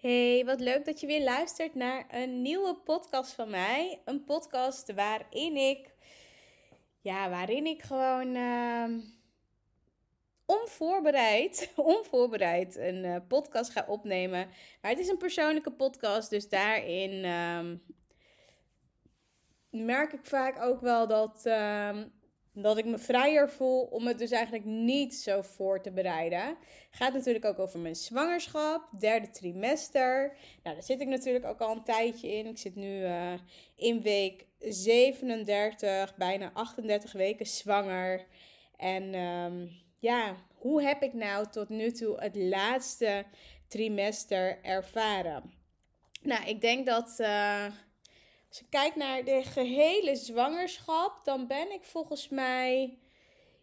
Hey, 0.00 0.44
wat 0.44 0.60
leuk 0.60 0.84
dat 0.84 1.00
je 1.00 1.06
weer 1.06 1.22
luistert 1.22 1.74
naar 1.74 2.06
een 2.10 2.42
nieuwe 2.42 2.74
podcast 2.74 3.32
van 3.32 3.50
mij. 3.50 4.00
Een 4.04 4.24
podcast 4.24 4.92
waarin 4.92 5.56
ik, 5.56 5.94
ja, 7.00 7.30
waarin 7.30 7.66
ik 7.66 7.82
gewoon 7.82 8.34
uh, 8.34 8.84
onvoorbereid, 10.46 11.72
onvoorbereid 11.96 12.76
een 12.76 13.04
uh, 13.04 13.16
podcast 13.28 13.70
ga 13.70 13.84
opnemen. 13.88 14.48
Maar 14.80 14.90
het 14.90 15.00
is 15.00 15.08
een 15.08 15.18
persoonlijke 15.18 15.72
podcast, 15.72 16.30
dus 16.30 16.48
daarin 16.48 17.24
uh, 17.24 17.70
merk 19.70 20.12
ik 20.12 20.26
vaak 20.26 20.62
ook 20.62 20.80
wel 20.80 21.06
dat 21.06 21.46
ehm, 21.46 22.06
dat 22.52 22.78
ik 22.78 22.84
me 22.84 22.98
vrijer 22.98 23.50
voel 23.50 23.82
om 23.82 24.06
het 24.06 24.18
dus 24.18 24.30
eigenlijk 24.30 24.64
niet 24.64 25.14
zo 25.14 25.42
voor 25.42 25.80
te 25.82 25.90
bereiden. 25.90 26.56
Gaat 26.90 27.12
natuurlijk 27.12 27.44
ook 27.44 27.58
over 27.58 27.78
mijn 27.78 27.96
zwangerschap, 27.96 28.88
derde 28.98 29.30
trimester. 29.30 30.36
Nou, 30.62 30.74
daar 30.74 30.84
zit 30.84 31.00
ik 31.00 31.08
natuurlijk 31.08 31.44
ook 31.44 31.60
al 31.60 31.72
een 31.72 31.84
tijdje 31.84 32.32
in. 32.32 32.46
Ik 32.46 32.58
zit 32.58 32.76
nu 32.76 33.00
uh, 33.00 33.32
in 33.76 34.02
week 34.02 34.46
37, 34.58 36.16
bijna 36.16 36.50
38 36.52 37.12
weken 37.12 37.46
zwanger. 37.46 38.26
En 38.76 39.14
um, 39.14 39.70
ja, 39.98 40.36
hoe 40.54 40.82
heb 40.82 41.02
ik 41.02 41.12
nou 41.12 41.46
tot 41.50 41.68
nu 41.68 41.92
toe 41.92 42.20
het 42.20 42.36
laatste 42.36 43.24
trimester 43.68 44.58
ervaren? 44.62 45.52
Nou, 46.22 46.48
ik 46.48 46.60
denk 46.60 46.86
dat. 46.86 47.16
Uh, 47.18 47.64
als 48.50 48.60
ik 48.60 48.66
kijk 48.70 48.96
naar 48.96 49.24
de 49.24 49.42
gehele 49.42 50.16
zwangerschap, 50.16 51.24
dan 51.24 51.46
ben 51.46 51.72
ik 51.72 51.84
volgens 51.84 52.28
mij. 52.28 52.98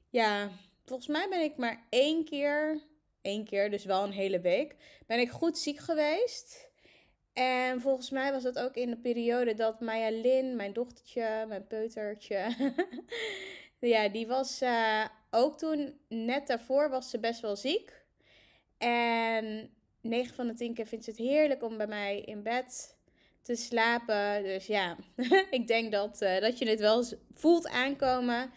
Ja, 0.09 0.49
volgens 0.85 1.07
mij 1.07 1.29
ben 1.29 1.41
ik 1.41 1.57
maar 1.57 1.85
één 1.89 2.25
keer. 2.25 2.81
één 3.21 3.45
keer, 3.45 3.69
dus 3.69 3.85
wel 3.85 4.03
een 4.03 4.11
hele 4.11 4.39
week. 4.39 4.75
Ben 5.05 5.19
ik 5.19 5.29
goed 5.29 5.57
ziek 5.57 5.79
geweest. 5.79 6.69
En 7.33 7.81
volgens 7.81 8.09
mij 8.09 8.31
was 8.31 8.43
dat 8.43 8.59
ook 8.59 8.75
in 8.75 8.89
de 8.89 8.97
periode 8.97 9.53
dat 9.53 9.79
Maya 9.79 10.09
Lin, 10.09 10.55
mijn 10.55 10.73
dochtertje, 10.73 11.45
mijn 11.47 11.67
peutertje. 11.67 12.55
ja, 13.79 14.09
die 14.09 14.27
was 14.27 14.61
uh, 14.61 15.05
ook 15.31 15.57
toen, 15.57 15.99
net 16.07 16.47
daarvoor, 16.47 16.89
was 16.89 17.09
ze 17.09 17.19
best 17.19 17.41
wel 17.41 17.55
ziek. 17.55 18.05
En 18.77 19.73
9 20.01 20.35
van 20.35 20.47
de 20.47 20.53
10 20.53 20.73
keer 20.73 20.87
vindt 20.87 21.05
ze 21.05 21.11
het 21.11 21.19
heerlijk 21.19 21.63
om 21.63 21.77
bij 21.77 21.87
mij 21.87 22.19
in 22.19 22.43
bed 22.43 22.96
te 23.47 23.55
slapen. 23.55 24.43
Dus 24.43 24.65
ja, 24.65 24.95
ik 25.49 25.67
denk 25.67 25.91
dat, 25.91 26.21
uh, 26.21 26.39
dat 26.39 26.59
je 26.59 26.69
het 26.69 26.79
wel 26.79 27.03
voelt 27.33 27.67
aankomen. 27.67 28.51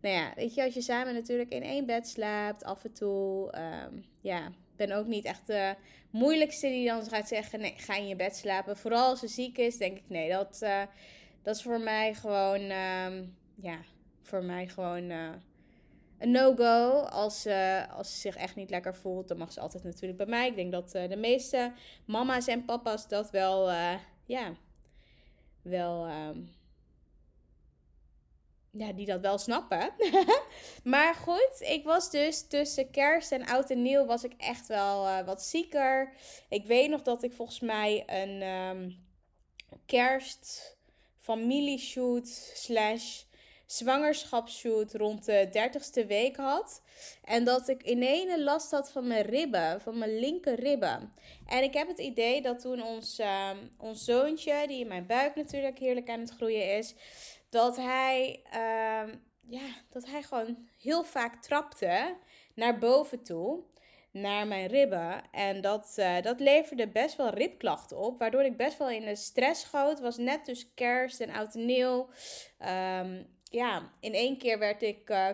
Nou 0.00 0.14
ja, 0.14 0.32
weet 0.34 0.54
je, 0.54 0.64
als 0.64 0.74
je 0.74 0.80
samen 0.80 1.14
natuurlijk 1.14 1.50
in 1.50 1.62
één 1.62 1.86
bed 1.86 2.08
slaapt, 2.08 2.64
af 2.64 2.84
en 2.84 2.92
toe. 2.92 3.54
Um, 3.86 4.04
ja, 4.20 4.52
ben 4.76 4.92
ook 4.92 5.06
niet 5.06 5.24
echt 5.24 5.46
de 5.46 5.74
moeilijkste 6.10 6.66
die 6.66 6.86
dan 6.86 7.04
gaat 7.04 7.28
zeggen: 7.28 7.60
nee, 7.60 7.74
ga 7.76 7.96
in 7.96 8.08
je 8.08 8.16
bed 8.16 8.36
slapen. 8.36 8.76
Vooral 8.76 9.08
als 9.08 9.20
ze 9.20 9.28
ziek 9.28 9.58
is, 9.58 9.76
denk 9.76 9.96
ik: 9.96 10.08
nee, 10.08 10.30
dat, 10.30 10.58
uh, 10.62 10.82
dat 11.42 11.56
is 11.56 11.62
voor 11.62 11.80
mij 11.80 12.14
gewoon, 12.14 12.60
um, 12.60 13.36
ja, 13.54 13.78
voor 14.22 14.44
mij 14.44 14.68
gewoon. 14.68 15.10
Uh, 15.10 15.28
een 16.18 16.30
no-go. 16.30 16.90
Als, 17.00 17.46
als 17.96 18.12
ze 18.12 18.18
zich 18.18 18.36
echt 18.36 18.56
niet 18.56 18.70
lekker 18.70 18.94
voelt, 18.94 19.28
dan 19.28 19.38
mag 19.38 19.52
ze 19.52 19.60
altijd 19.60 19.84
natuurlijk 19.84 20.18
bij 20.18 20.26
mij. 20.26 20.48
Ik 20.48 20.54
denk 20.54 20.72
dat 20.72 20.90
de 20.90 21.16
meeste 21.16 21.72
mama's 22.04 22.46
en 22.46 22.64
papa's 22.64 23.08
dat 23.08 23.30
wel, 23.30 23.70
ja, 24.28 24.54
wel, 25.62 26.08
um, 26.08 26.56
ja, 28.70 28.92
die 28.92 29.06
dat 29.06 29.20
wel 29.20 29.38
snappen. 29.38 29.94
maar 30.84 31.14
goed, 31.14 31.60
ik 31.60 31.84
was 31.84 32.10
dus 32.10 32.46
tussen 32.46 32.90
kerst 32.90 33.32
en 33.32 33.46
oud 33.46 33.70
en 33.70 33.82
nieuw 33.82 34.04
was 34.04 34.24
ik 34.24 34.32
echt 34.36 34.66
wel 34.66 35.06
uh, 35.06 35.26
wat 35.26 35.42
zieker. 35.42 36.12
Ik 36.48 36.66
weet 36.66 36.90
nog 36.90 37.02
dat 37.02 37.22
ik 37.22 37.32
volgens 37.32 37.60
mij 37.60 38.02
een 38.06 38.42
um, 38.42 39.06
kerst 39.86 40.76
familieshoot 41.18 42.28
slash 42.54 43.22
zwangerschapsshoot 43.68 44.94
rond 44.94 45.24
de 45.24 45.48
30ste 45.48 46.06
week 46.06 46.36
had. 46.36 46.82
En 47.24 47.44
dat 47.44 47.68
ik 47.68 47.82
ineens 47.82 48.36
last 48.36 48.70
had 48.70 48.90
van 48.90 49.06
mijn 49.06 49.24
ribben, 49.24 49.80
van 49.80 49.98
mijn 49.98 50.18
linker 50.18 50.54
ribben. 50.54 51.12
En 51.46 51.62
ik 51.62 51.74
heb 51.74 51.88
het 51.88 51.98
idee 51.98 52.42
dat 52.42 52.60
toen 52.60 52.82
ons, 52.82 53.20
uh, 53.20 53.50
ons 53.78 54.04
zoontje, 54.04 54.64
die 54.66 54.80
in 54.80 54.88
mijn 54.88 55.06
buik 55.06 55.34
natuurlijk 55.34 55.78
heerlijk 55.78 56.10
aan 56.10 56.20
het 56.20 56.30
groeien 56.30 56.76
is, 56.76 56.94
dat 57.48 57.76
hij, 57.76 58.42
uh, 58.46 59.14
ja, 59.48 59.66
dat 59.90 60.06
hij 60.06 60.22
gewoon 60.22 60.68
heel 60.78 61.04
vaak 61.04 61.42
trapte 61.42 62.16
naar 62.54 62.78
boven 62.78 63.22
toe 63.22 63.62
naar 64.10 64.46
mijn 64.46 64.66
ribben. 64.66 65.22
En 65.30 65.60
dat, 65.60 65.94
uh, 65.98 66.20
dat 66.22 66.40
leverde 66.40 66.88
best 66.88 67.16
wel 67.16 67.30
ribklachten 67.30 67.98
op. 67.98 68.18
Waardoor 68.18 68.42
ik 68.42 68.56
best 68.56 68.78
wel 68.78 68.90
in 68.90 69.04
de 69.04 69.16
stress 69.16 69.60
schoot. 69.60 70.00
Was 70.00 70.16
net 70.16 70.46
dus 70.46 70.74
kerst 70.74 71.20
en 71.20 71.30
oud 71.30 71.54
en 71.54 71.66
nieuw. 71.66 72.08
Um, 73.00 73.37
ja, 73.50 73.92
in 74.00 74.14
één 74.14 74.38
keer 74.38 74.58
werd 74.58 74.82
ik 74.82 75.10
uh, 75.10 75.28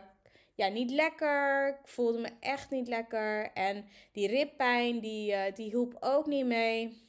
ja, 0.55 0.69
niet 0.69 0.91
lekker. 0.91 1.69
Ik 1.69 1.89
voelde 1.89 2.19
me 2.19 2.29
echt 2.41 2.71
niet 2.71 2.89
lekker. 2.89 3.53
En 3.53 3.89
die 4.13 4.29
rippijn, 4.29 5.01
die, 5.01 5.33
uh, 5.33 5.43
die 5.55 5.69
hielp 5.69 5.97
ook 6.01 6.27
niet 6.27 6.47
mee. 6.47 7.03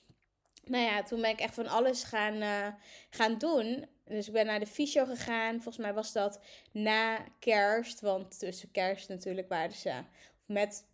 Nou 0.64 0.84
ja, 0.84 1.04
toen 1.04 1.22
ben 1.22 1.30
ik 1.30 1.40
echt 1.40 1.54
van 1.54 1.68
alles 1.68 2.04
gaan, 2.04 2.36
uh, 2.36 2.68
gaan 3.10 3.38
doen. 3.38 3.86
Dus 4.06 4.28
ik 4.28 4.34
ben 4.34 4.46
naar 4.46 4.60
de 4.60 4.68
fysio 4.68 5.06
gegaan. 5.06 5.54
Volgens 5.54 5.78
mij 5.78 5.94
was 5.94 6.12
dat 6.12 6.40
na 6.72 7.26
kerst. 7.40 8.02
Want 8.02 8.40
tussen 8.40 8.72
kerst 8.72 9.10
natuurlijk 9.10 9.50
waren 9.50 9.76
ze... 9.76 10.04
Met, 10.46 10.86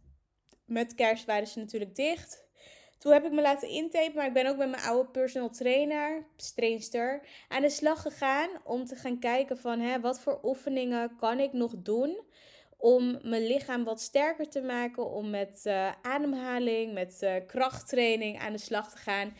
met 0.65 0.95
kerst 0.95 1.25
waren 1.25 1.47
ze 1.47 1.59
natuurlijk 1.59 1.95
dicht. 1.95 2.45
Toen 3.01 3.11
heb 3.11 3.25
ik 3.25 3.31
me 3.31 3.41
laten 3.41 3.67
intapen, 3.67 4.15
maar 4.15 4.25
ik 4.25 4.33
ben 4.33 4.45
ook 4.45 4.57
met 4.57 4.69
mijn 4.69 4.83
oude 4.83 5.09
personal 5.09 5.49
trainer, 5.49 6.25
trainster, 6.55 7.21
aan 7.47 7.61
de 7.61 7.69
slag 7.69 8.01
gegaan 8.01 8.49
om 8.63 8.85
te 8.85 8.95
gaan 8.95 9.19
kijken 9.19 9.57
van 9.57 9.79
hè, 9.79 9.99
wat 9.99 10.19
voor 10.19 10.39
oefeningen 10.43 11.15
kan 11.15 11.39
ik 11.39 11.53
nog 11.53 11.73
doen 11.77 12.19
om 12.77 13.19
mijn 13.23 13.47
lichaam 13.47 13.83
wat 13.83 14.01
sterker 14.01 14.49
te 14.49 14.61
maken, 14.61 15.11
om 15.11 15.29
met 15.29 15.61
uh, 15.63 15.91
ademhaling, 16.01 16.93
met 16.93 17.19
uh, 17.21 17.33
krachttraining 17.47 18.39
aan 18.39 18.51
de 18.51 18.57
slag 18.57 18.91
te 18.91 18.97
gaan. 18.97 19.33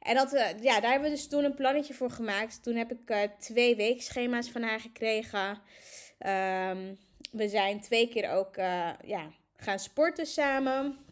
En 0.00 0.14
dat, 0.14 0.34
uh, 0.34 0.46
ja, 0.60 0.80
daar 0.80 0.90
hebben 0.90 1.10
we 1.10 1.16
dus 1.16 1.28
toen 1.28 1.44
een 1.44 1.54
plannetje 1.54 1.94
voor 1.94 2.10
gemaakt. 2.10 2.62
Toen 2.62 2.76
heb 2.76 2.92
ik 2.92 3.28
twee 3.38 3.76
weekschema's 3.76 4.50
van 4.50 4.62
haar 4.62 4.80
gekregen. 4.80 5.48
Um, 5.50 6.98
we 7.32 7.48
zijn 7.48 7.80
twee 7.80 8.08
keer 8.08 8.30
ook 8.30 8.56
ja, 9.04 9.30
gaan 9.56 9.78
sporten 9.78 10.26
samen. 10.26 11.03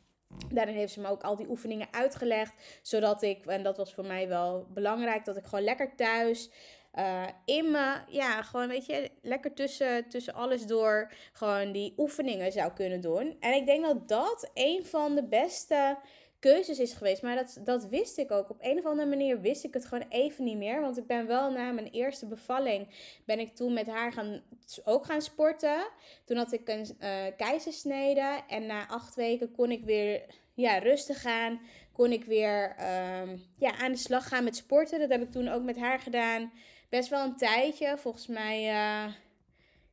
Daarin 0.50 0.75
heeft 0.75 0.93
ze 0.93 1.00
me 1.00 1.09
ook 1.09 1.22
al 1.22 1.37
die 1.37 1.48
oefeningen 1.48 1.88
uitgelegd. 1.91 2.54
Zodat 2.82 3.22
ik, 3.22 3.47
en 3.47 3.62
dat 3.62 3.76
was 3.76 3.94
voor 3.94 4.06
mij 4.06 4.28
wel 4.28 4.66
belangrijk, 4.69 5.25
dat 5.25 5.37
ik 5.37 5.44
gewoon 5.44 5.65
lekker 5.65 5.97
thuis. 5.97 6.50
Uh, 6.98 7.22
in 7.44 7.70
me, 7.70 7.94
ja, 8.09 8.43
gewoon 8.43 8.69
weet 8.69 8.87
je, 8.87 9.10
lekker 9.22 9.54
tussen, 9.54 10.09
tussen 10.09 10.34
alles 10.34 10.66
door 10.66 11.12
gewoon 11.32 11.72
die 11.72 11.94
oefeningen 11.97 12.53
zou 12.53 12.72
kunnen 12.72 13.00
doen. 13.00 13.37
En 13.41 13.54
ik 13.54 13.66
denk 13.66 13.84
dat 13.84 14.09
dat 14.09 14.50
een 14.54 14.87
van 14.87 15.15
de 15.15 15.25
beste 15.25 15.96
keuzes 16.43 16.79
is 16.79 16.93
geweest. 16.93 17.23
Maar 17.23 17.37
dat, 17.37 17.59
dat 17.65 17.89
wist 17.89 18.19
ik 18.19 18.31
ook. 18.31 18.50
Op 18.50 18.59
een 18.61 18.79
of 18.79 18.85
andere 18.85 19.09
manier 19.09 19.41
wist 19.41 19.65
ik 19.65 19.75
het 19.75 19.85
gewoon 19.85 20.06
even 20.09 20.44
niet 20.44 20.56
meer. 20.56 20.81
Want 20.81 20.99
ik 20.99 21.06
ben 21.06 21.27
wel 21.27 21.50
na 21.50 21.73
mijn 21.73 21.91
eerste 21.91 22.27
bevalling, 22.27 22.89
ben 23.25 23.39
ik 23.39 23.55
toen 23.55 23.73
met 23.73 23.87
haar 23.87 24.12
gaan, 24.12 24.43
ook 24.85 25.05
gaan 25.05 25.23
sporten. 25.23 25.89
Toen 26.25 26.37
had 26.37 26.53
ik 26.53 26.69
een 26.69 26.87
uh, 27.00 27.25
keizersnede. 27.37 28.41
En 28.49 28.67
na 28.67 28.89
acht 28.89 29.15
weken 29.15 29.53
kon 29.53 29.71
ik 29.71 29.85
weer 29.85 30.23
ja, 30.55 30.79
rustig 30.79 31.21
gaan. 31.21 31.61
Kon 31.93 32.12
ik 32.12 32.25
weer 32.25 32.71
um, 32.71 33.43
ja, 33.59 33.77
aan 33.79 33.93
de 33.93 33.99
slag 33.99 34.29
gaan 34.29 34.45
met 34.45 34.56
sporten. 34.56 35.00
Dat 35.00 35.11
heb 35.11 35.23
ik 35.23 35.31
toen 35.31 35.49
ook 35.49 35.62
met 35.62 35.79
haar 35.79 35.99
gedaan. 35.99 36.53
Best 36.88 37.09
wel 37.09 37.25
een 37.25 37.37
tijdje. 37.37 37.99
Volgens 37.99 38.27
mij, 38.27 38.59
uh, 38.62 39.12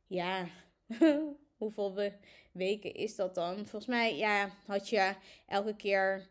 ja, 0.07 0.47
hoeveel 1.57 1.95
we, 1.95 2.11
weken 2.51 2.93
is 2.93 3.15
dat 3.15 3.35
dan? 3.35 3.55
Volgens 3.55 3.85
mij, 3.85 4.17
ja, 4.17 4.49
had 4.65 4.89
je 4.89 5.13
elke 5.47 5.75
keer 5.75 6.27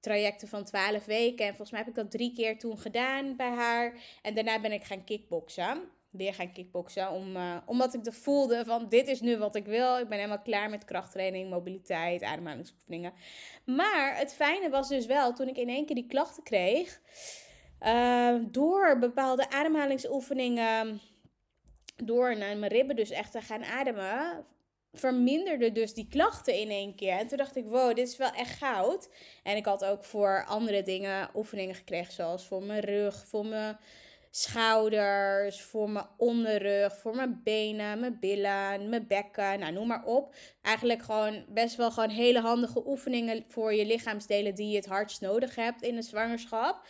trajecten 0.00 0.48
van 0.48 0.64
12 0.64 1.04
weken. 1.04 1.44
En 1.44 1.50
volgens 1.50 1.70
mij 1.70 1.80
heb 1.80 1.88
ik 1.88 1.94
dat 1.94 2.10
drie 2.10 2.32
keer 2.32 2.58
toen 2.58 2.78
gedaan 2.78 3.36
bij 3.36 3.50
haar. 3.50 3.94
En 4.22 4.34
daarna 4.34 4.60
ben 4.60 4.72
ik 4.72 4.84
gaan 4.84 5.04
kickboksen. 5.04 5.80
Weer 6.10 6.34
gaan 6.34 6.52
kickboksen. 6.52 7.10
Om, 7.10 7.36
uh, 7.36 7.56
omdat 7.66 7.94
ik 7.94 8.04
de 8.04 8.12
voelde 8.12 8.64
van 8.64 8.88
dit 8.88 9.08
is 9.08 9.20
nu 9.20 9.38
wat 9.38 9.54
ik 9.54 9.66
wil. 9.66 9.98
Ik 9.98 10.08
ben 10.08 10.18
helemaal 10.18 10.42
klaar 10.42 10.70
met 10.70 10.84
krachttraining, 10.84 11.50
mobiliteit, 11.50 12.22
ademhalingsoefeningen. 12.22 13.12
Maar 13.64 14.16
het 14.16 14.34
fijne 14.34 14.70
was 14.70 14.88
dus 14.88 15.06
wel, 15.06 15.32
toen 15.32 15.48
ik 15.48 15.56
in 15.56 15.68
één 15.68 15.86
keer 15.86 15.94
die 15.94 16.06
klachten 16.06 16.42
kreeg. 16.42 17.00
uh, 17.80 18.34
door 18.46 18.98
bepaalde 18.98 19.50
ademhalingsoefeningen, 19.50 21.00
door 21.96 22.36
naar 22.36 22.56
mijn 22.56 22.72
ribben 22.72 22.96
dus 22.96 23.10
echt 23.10 23.32
te 23.32 23.40
gaan 23.40 23.64
ademen, 23.64 24.46
verminderde 24.92 25.72
dus 25.72 25.94
die 25.94 26.08
klachten 26.08 26.54
in 26.54 26.70
één 26.70 26.94
keer. 26.94 27.18
En 27.18 27.26
toen 27.26 27.38
dacht 27.38 27.56
ik, 27.56 27.64
wow, 27.66 27.94
dit 27.94 28.08
is 28.08 28.16
wel 28.16 28.32
echt 28.32 28.58
goud. 28.58 29.08
En 29.42 29.56
ik 29.56 29.64
had 29.64 29.84
ook 29.84 30.04
voor 30.04 30.44
andere 30.46 30.82
dingen 30.82 31.30
oefeningen 31.34 31.74
gekregen, 31.74 32.12
zoals 32.12 32.46
voor 32.46 32.62
mijn 32.62 32.80
rug, 32.80 33.26
voor 33.26 33.46
mijn 33.46 33.78
schouders, 34.30 35.62
voor 35.62 35.90
mijn 35.90 36.06
onderrug, 36.16 36.96
voor 36.96 37.14
mijn 37.16 37.40
benen, 37.44 38.00
mijn 38.00 38.18
billen, 38.20 38.88
mijn 38.88 39.06
bekken, 39.06 39.58
nou 39.58 39.72
noem 39.72 39.86
maar 39.86 40.04
op. 40.04 40.34
Eigenlijk 40.62 41.02
gewoon 41.02 41.44
best 41.48 41.76
wel 41.76 41.90
gewoon 41.90 42.08
hele 42.08 42.40
handige 42.40 42.86
oefeningen 42.86 43.44
voor 43.48 43.74
je 43.74 43.86
lichaamsdelen 43.86 44.54
die 44.54 44.70
je 44.70 44.76
het 44.76 44.86
hardst 44.86 45.20
nodig 45.20 45.54
hebt 45.54 45.82
in 45.82 45.96
een 45.96 46.02
zwangerschap. 46.02 46.86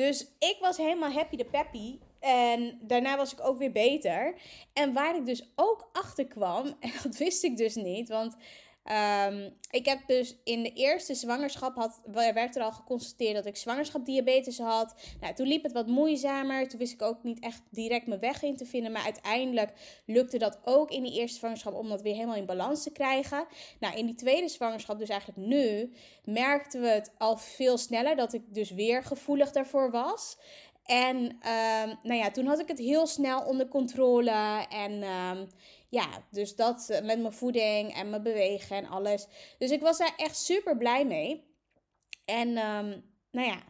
Dus 0.00 0.26
ik 0.38 0.56
was 0.60 0.76
helemaal 0.76 1.10
happy 1.10 1.36
de 1.36 1.44
peppy. 1.44 1.98
En 2.20 2.78
daarna 2.82 3.16
was 3.16 3.32
ik 3.32 3.40
ook 3.46 3.58
weer 3.58 3.72
beter. 3.72 4.34
En 4.72 4.92
waar 4.92 5.16
ik 5.16 5.26
dus 5.26 5.52
ook 5.56 5.88
achter 5.92 6.26
kwam, 6.26 6.66
en 6.80 6.92
dat 7.02 7.16
wist 7.16 7.44
ik 7.44 7.56
dus 7.56 7.74
niet, 7.74 8.08
want 8.08 8.36
Um, 8.84 9.56
ik 9.70 9.86
heb 9.86 9.98
dus 10.06 10.36
in 10.44 10.62
de 10.62 10.72
eerste 10.72 11.14
zwangerschap 11.14 11.76
had, 11.76 12.00
werd 12.12 12.56
er 12.56 12.62
al 12.62 12.72
geconstateerd 12.72 13.34
dat 13.34 13.46
ik 13.46 13.56
zwangerschapdiabetes 13.56 14.58
had. 14.58 14.94
Nou, 15.20 15.34
toen 15.34 15.46
liep 15.46 15.62
het 15.62 15.72
wat 15.72 15.86
moeizamer. 15.86 16.68
Toen 16.68 16.78
wist 16.78 16.92
ik 16.92 17.02
ook 17.02 17.22
niet 17.22 17.40
echt 17.40 17.62
direct 17.70 18.06
mijn 18.06 18.20
weg 18.20 18.42
in 18.42 18.56
te 18.56 18.66
vinden. 18.66 18.92
Maar 18.92 19.04
uiteindelijk 19.04 19.72
lukte 20.06 20.38
dat 20.38 20.58
ook 20.64 20.90
in 20.90 21.02
die 21.02 21.18
eerste 21.20 21.38
zwangerschap 21.38 21.74
om 21.74 21.88
dat 21.88 22.02
weer 22.02 22.14
helemaal 22.14 22.36
in 22.36 22.46
balans 22.46 22.82
te 22.82 22.92
krijgen. 22.92 23.46
Nou, 23.80 23.96
in 23.96 24.06
die 24.06 24.14
tweede 24.14 24.48
zwangerschap, 24.48 24.98
dus 24.98 25.08
eigenlijk 25.08 25.48
nu, 25.48 25.92
merkten 26.24 26.80
we 26.80 26.88
het 26.88 27.10
al 27.18 27.36
veel 27.36 27.78
sneller 27.78 28.16
dat 28.16 28.32
ik 28.32 28.42
dus 28.54 28.70
weer 28.70 29.02
gevoelig 29.02 29.52
daarvoor 29.52 29.90
was. 29.90 30.38
En 30.84 31.16
um, 31.16 31.98
nou 32.02 32.14
ja, 32.14 32.30
toen 32.30 32.46
had 32.46 32.60
ik 32.60 32.68
het 32.68 32.78
heel 32.78 33.06
snel 33.06 33.40
onder 33.40 33.68
controle. 33.68 34.66
En 34.68 35.02
um, 35.02 35.48
ja, 35.90 36.26
dus 36.30 36.56
dat 36.56 36.88
eh, 36.88 37.02
met 37.02 37.20
mijn 37.20 37.32
voeding 37.32 37.94
en 37.94 38.10
mijn 38.10 38.22
bewegen 38.22 38.76
en 38.76 38.86
alles. 38.86 39.26
Dus 39.58 39.70
ik 39.70 39.80
was 39.80 39.98
daar 39.98 40.14
echt 40.16 40.36
super 40.36 40.76
blij 40.76 41.06
mee. 41.06 41.48
En 42.24 42.48
um, 42.48 43.04
nou 43.30 43.48
ja, 43.48 43.62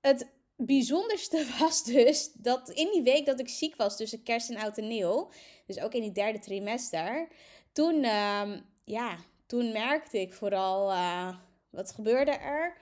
het 0.00 0.26
bijzonderste 0.56 1.46
was 1.58 1.84
dus 1.84 2.32
dat 2.32 2.70
in 2.70 2.90
die 2.92 3.02
week 3.02 3.26
dat 3.26 3.40
ik 3.40 3.48
ziek 3.48 3.76
was 3.76 3.96
tussen 3.96 4.22
kerst 4.22 4.50
en 4.50 4.56
oud 4.56 4.78
en 4.78 4.88
nieuw, 4.88 5.30
dus 5.66 5.80
ook 5.80 5.92
in 5.92 6.02
die 6.02 6.12
derde 6.12 6.38
trimester, 6.38 7.28
toen, 7.72 8.04
um, 8.04 8.64
ja, 8.84 9.16
toen 9.46 9.72
merkte 9.72 10.20
ik 10.20 10.34
vooral, 10.34 10.90
uh, 10.90 11.36
wat 11.70 11.92
gebeurde 11.92 12.30
er? 12.30 12.76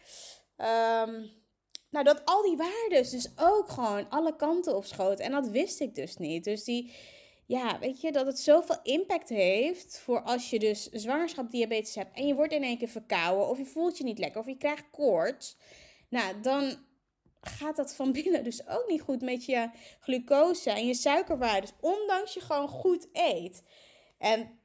Um, 1.06 1.30
nou, 1.90 2.04
dat 2.04 2.24
al 2.24 2.42
die 2.42 2.56
waarden 2.56 3.10
dus 3.10 3.28
ook 3.36 3.68
gewoon 3.68 4.10
alle 4.10 4.36
kanten 4.36 4.76
op 4.76 4.84
schoten. 4.84 5.24
En 5.24 5.32
dat 5.32 5.48
wist 5.48 5.80
ik 5.80 5.94
dus 5.94 6.16
niet. 6.16 6.44
Dus 6.44 6.64
die, 6.64 6.92
ja, 7.50 7.78
weet 7.78 8.00
je, 8.00 8.12
dat 8.12 8.26
het 8.26 8.38
zoveel 8.38 8.78
impact 8.82 9.28
heeft 9.28 9.98
voor 9.98 10.22
als 10.22 10.50
je 10.50 10.58
dus 10.58 10.88
zwangerschapsdiabetes 10.88 11.94
hebt 11.94 12.16
en 12.16 12.26
je 12.26 12.34
wordt 12.34 12.52
in 12.52 12.62
één 12.62 12.78
keer 12.78 12.88
verkouden 12.88 13.48
of 13.48 13.58
je 13.58 13.64
voelt 13.64 13.98
je 13.98 14.04
niet 14.04 14.18
lekker 14.18 14.40
of 14.40 14.46
je 14.46 14.56
krijgt 14.56 14.84
koorts. 14.90 15.56
Nou, 16.08 16.40
dan 16.40 16.76
gaat 17.40 17.76
dat 17.76 17.94
van 17.94 18.12
binnen 18.22 18.44
dus 18.44 18.68
ook 18.68 18.84
niet 18.88 19.00
goed 19.00 19.22
met 19.22 19.44
je 19.44 19.70
glucose 20.00 20.70
en 20.70 20.86
je 20.86 20.94
suikerwaardes, 20.94 21.72
ondanks 21.80 22.34
je 22.34 22.40
gewoon 22.40 22.68
goed 22.68 23.08
eet. 23.12 23.62
En 24.18 24.58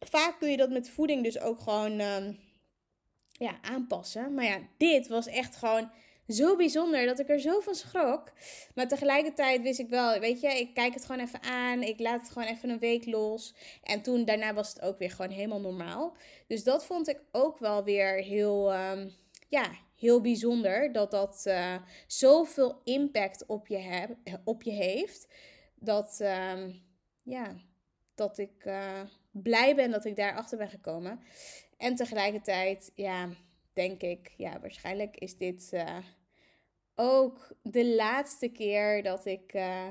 vaak 0.00 0.38
kun 0.38 0.50
je 0.50 0.56
dat 0.56 0.70
met 0.70 0.90
voeding 0.90 1.24
dus 1.24 1.38
ook 1.38 1.60
gewoon 1.60 2.00
um, 2.00 2.38
ja, 3.32 3.58
aanpassen. 3.62 4.34
Maar 4.34 4.44
ja, 4.44 4.58
dit 4.76 5.08
was 5.08 5.26
echt 5.26 5.56
gewoon 5.56 5.90
zo 6.28 6.56
bijzonder 6.56 7.06
dat 7.06 7.18
ik 7.18 7.28
er 7.28 7.40
zo 7.40 7.60
van 7.60 7.74
schrok. 7.74 8.32
Maar 8.74 8.88
tegelijkertijd 8.88 9.62
wist 9.62 9.78
ik 9.78 9.88
wel, 9.88 10.20
weet 10.20 10.40
je, 10.40 10.48
ik 10.48 10.74
kijk 10.74 10.94
het 10.94 11.04
gewoon 11.04 11.26
even 11.26 11.42
aan. 11.42 11.82
Ik 11.82 11.98
laat 11.98 12.20
het 12.20 12.30
gewoon 12.30 12.48
even 12.48 12.70
een 12.70 12.78
week 12.78 13.06
los. 13.06 13.54
En 13.82 14.02
toen, 14.02 14.24
daarna 14.24 14.54
was 14.54 14.68
het 14.68 14.80
ook 14.80 14.98
weer 14.98 15.10
gewoon 15.10 15.30
helemaal 15.30 15.60
normaal. 15.60 16.16
Dus 16.46 16.64
dat 16.64 16.84
vond 16.84 17.08
ik 17.08 17.22
ook 17.32 17.58
wel 17.58 17.84
weer 17.84 18.14
heel, 18.14 18.74
um, 18.74 19.14
ja, 19.48 19.70
heel 19.96 20.20
bijzonder. 20.20 20.92
Dat 20.92 21.10
dat 21.10 21.44
uh, 21.46 21.76
zoveel 22.06 22.80
impact 22.84 23.46
op 23.46 23.66
je, 23.66 24.16
op 24.44 24.62
je 24.62 24.72
heeft. 24.72 25.28
Dat, 25.74 26.18
um, 26.20 26.82
ja, 27.22 27.56
dat 28.14 28.38
ik 28.38 28.64
uh, 28.64 29.00
blij 29.30 29.74
ben 29.74 29.90
dat 29.90 30.04
ik 30.04 30.16
daarachter 30.16 30.58
ben 30.58 30.68
gekomen. 30.68 31.20
En 31.76 31.94
tegelijkertijd, 31.94 32.92
ja, 32.94 33.28
denk 33.72 34.02
ik, 34.02 34.34
ja, 34.36 34.60
waarschijnlijk 34.60 35.16
is 35.16 35.36
dit... 35.36 35.70
Uh, 35.72 35.96
ook 37.00 37.48
de 37.62 37.94
laatste 37.94 38.48
keer 38.48 39.02
dat 39.02 39.24
ik, 39.24 39.54
uh, 39.54 39.88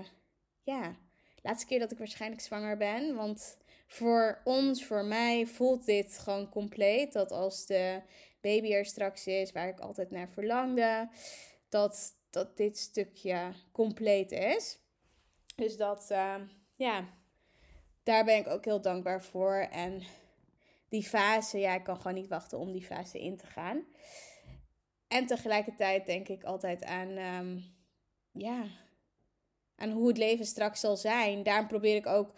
ja, 0.64 0.96
laatste 1.42 1.66
keer 1.68 1.80
dat 1.80 1.92
ik 1.92 1.98
waarschijnlijk 1.98 2.42
zwanger 2.42 2.78
ben. 2.78 3.16
Want 3.16 3.58
voor 3.88 4.42
ons, 4.44 4.86
voor 4.86 5.06
mij, 5.06 5.46
voelt 5.46 5.86
dit 5.86 6.18
gewoon 6.18 6.50
compleet. 6.50 7.14
Dat 7.14 7.32
als 7.32 7.66
de 7.66 8.02
baby 8.42 8.74
er 8.74 8.86
straks 8.86 9.28
is, 9.28 9.52
waar 9.52 9.68
ik 9.68 9.80
altijd 9.80 10.12
naar 10.12 10.30
verlangde, 10.30 11.10
dat, 11.70 12.16
dat 12.30 12.58
dit 12.58 12.78
stukje 12.78 13.52
compleet 13.72 14.32
is. 14.32 14.80
Dus 15.56 15.78
dat, 15.78 16.08
uh, 16.12 16.36
ja, 16.76 17.06
daar 18.04 18.26
ben 18.26 18.38
ik 18.38 18.48
ook 18.48 18.66
heel 18.66 18.82
dankbaar 18.82 19.24
voor. 19.24 19.56
En 19.56 20.04
die 20.90 21.04
fase, 21.04 21.60
ja, 21.60 21.76
ik 21.76 21.84
kan 21.84 21.98
gewoon 21.98 22.14
niet 22.14 22.28
wachten 22.28 22.58
om 22.58 22.72
die 22.72 22.86
fase 22.86 23.20
in 23.20 23.38
te 23.38 23.46
gaan. 23.46 23.86
En 25.08 25.26
tegelijkertijd 25.26 26.06
denk 26.06 26.28
ik 26.28 26.44
altijd 26.44 26.84
aan, 26.84 27.18
um, 27.18 27.64
ja, 28.32 28.64
aan 29.76 29.92
hoe 29.92 30.08
het 30.08 30.18
leven 30.18 30.46
straks 30.46 30.80
zal 30.80 30.98
zijn. 30.98 31.44
Daarom 31.44 31.68
probeer 31.68 31.96
ik 31.96 32.06
ook, 32.06 32.34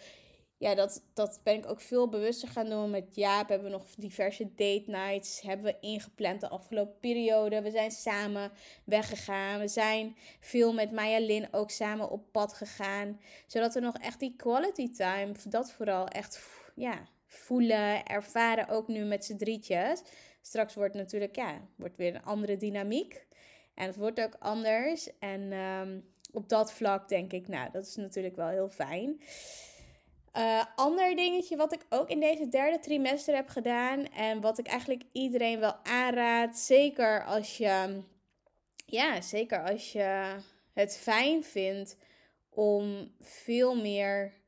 ja, 0.57 0.75
dat, 0.75 1.03
dat 1.13 1.39
ben 1.43 1.55
ik 1.55 1.69
ook 1.69 1.81
veel 1.81 2.09
bewuster 2.09 2.47
gaan 2.47 2.69
doen. 2.69 2.89
Met 2.89 3.15
Jaap 3.15 3.49
hebben 3.49 3.71
we 3.71 3.77
nog 3.77 3.95
diverse 3.97 4.53
date 4.55 4.83
nights, 4.85 5.41
hebben 5.41 5.65
we 5.65 5.87
ingepland 5.87 6.41
de 6.41 6.49
afgelopen 6.49 6.99
periode. 6.99 7.61
We 7.61 7.71
zijn 7.71 7.91
samen 7.91 8.51
weggegaan. 8.83 9.59
We 9.59 9.67
zijn 9.67 10.15
veel 10.39 10.73
met 10.73 10.91
Maya 10.91 11.19
Lin 11.19 11.47
ook 11.51 11.71
samen 11.71 12.09
op 12.09 12.31
pad 12.31 12.53
gegaan. 12.53 13.19
Zodat 13.47 13.73
we 13.73 13.79
nog 13.79 13.97
echt 13.97 14.19
die 14.19 14.35
quality 14.35 14.91
time, 14.91 15.31
dat 15.47 15.71
vooral 15.71 16.07
echt, 16.07 16.41
ja, 16.75 17.07
voelen, 17.25 18.05
ervaren. 18.05 18.67
Ook 18.67 18.87
nu 18.87 19.03
met 19.03 19.25
z'n 19.25 19.37
drietjes. 19.37 20.01
Straks 20.49 20.73
wordt 20.73 20.95
natuurlijk, 20.95 21.35
ja, 21.35 21.61
wordt 21.75 21.97
weer 21.97 22.15
een 22.15 22.23
andere 22.23 22.57
dynamiek. 22.57 23.25
En 23.73 23.85
het 23.85 23.95
wordt 23.95 24.21
ook 24.21 24.35
anders. 24.39 25.17
En 25.19 25.51
um, 25.53 26.09
op 26.31 26.49
dat 26.49 26.73
vlak 26.73 27.09
denk 27.09 27.31
ik, 27.31 27.47
nou, 27.47 27.71
dat 27.71 27.85
is 27.85 27.95
natuurlijk 27.95 28.35
wel 28.35 28.47
heel 28.47 28.69
fijn. 28.69 29.21
Uh, 30.37 30.63
ander 30.75 31.15
dingetje 31.15 31.55
wat 31.55 31.73
ik 31.73 31.85
ook 31.89 32.09
in 32.09 32.19
deze 32.19 32.47
derde 32.47 32.79
trimester 32.79 33.35
heb 33.35 33.49
gedaan. 33.49 34.05
En 34.05 34.41
wat 34.41 34.59
ik 34.59 34.67
eigenlijk 34.67 35.03
iedereen 35.11 35.59
wel 35.59 35.75
aanraad. 35.83 36.57
Zeker 36.57 37.25
als 37.25 37.57
je, 37.57 38.01
ja, 38.85 39.21
zeker 39.21 39.63
als 39.63 39.91
je 39.91 40.35
het 40.73 40.97
fijn 40.97 41.43
vindt 41.43 41.97
om 42.49 43.11
veel 43.21 43.75
meer 43.75 44.38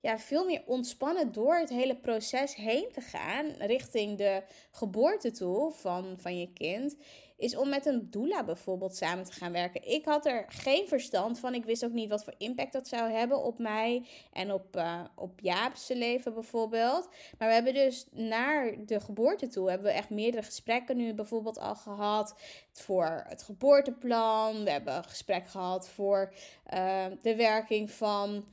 ja, 0.00 0.18
veel 0.18 0.44
meer 0.44 0.62
ontspannen 0.66 1.32
door 1.32 1.54
het 1.54 1.68
hele 1.68 1.96
proces 1.96 2.54
heen 2.54 2.88
te 2.92 3.00
gaan 3.00 3.46
richting 3.58 4.18
de 4.18 4.42
geboorte 4.70 5.30
toe 5.30 5.72
van, 5.72 6.14
van 6.18 6.38
je 6.38 6.52
kind, 6.52 6.96
is 7.38 7.56
om 7.56 7.68
met 7.68 7.86
een 7.86 8.10
doula 8.10 8.44
bijvoorbeeld 8.44 8.96
samen 8.96 9.24
te 9.24 9.32
gaan 9.32 9.52
werken. 9.52 9.90
Ik 9.90 10.04
had 10.04 10.26
er 10.26 10.44
geen 10.48 10.88
verstand 10.88 11.38
van. 11.38 11.54
Ik 11.54 11.64
wist 11.64 11.84
ook 11.84 11.92
niet 11.92 12.08
wat 12.08 12.24
voor 12.24 12.34
impact 12.38 12.72
dat 12.72 12.88
zou 12.88 13.10
hebben 13.10 13.42
op 13.44 13.58
mij 13.58 14.06
en 14.32 14.52
op, 14.52 14.76
uh, 14.76 15.00
op 15.14 15.40
Jaapse 15.40 15.96
leven 15.96 16.34
bijvoorbeeld. 16.34 17.08
Maar 17.38 17.48
we 17.48 17.54
hebben 17.54 17.74
dus 17.74 18.06
naar 18.10 18.74
de 18.86 19.00
geboorte 19.00 19.48
toe 19.48 19.68
hebben 19.68 19.86
we 19.86 19.92
echt 19.92 20.10
meerdere 20.10 20.42
gesprekken 20.42 20.96
nu 20.96 21.14
bijvoorbeeld 21.14 21.58
al 21.58 21.74
gehad 21.74 22.34
voor 22.72 23.24
het 23.28 23.42
geboorteplan. 23.42 24.64
We 24.64 24.70
hebben 24.70 24.96
een 24.96 25.04
gesprek 25.04 25.48
gehad 25.48 25.88
voor 25.88 26.32
uh, 26.74 27.04
de 27.22 27.36
werking 27.36 27.90
van 27.90 28.44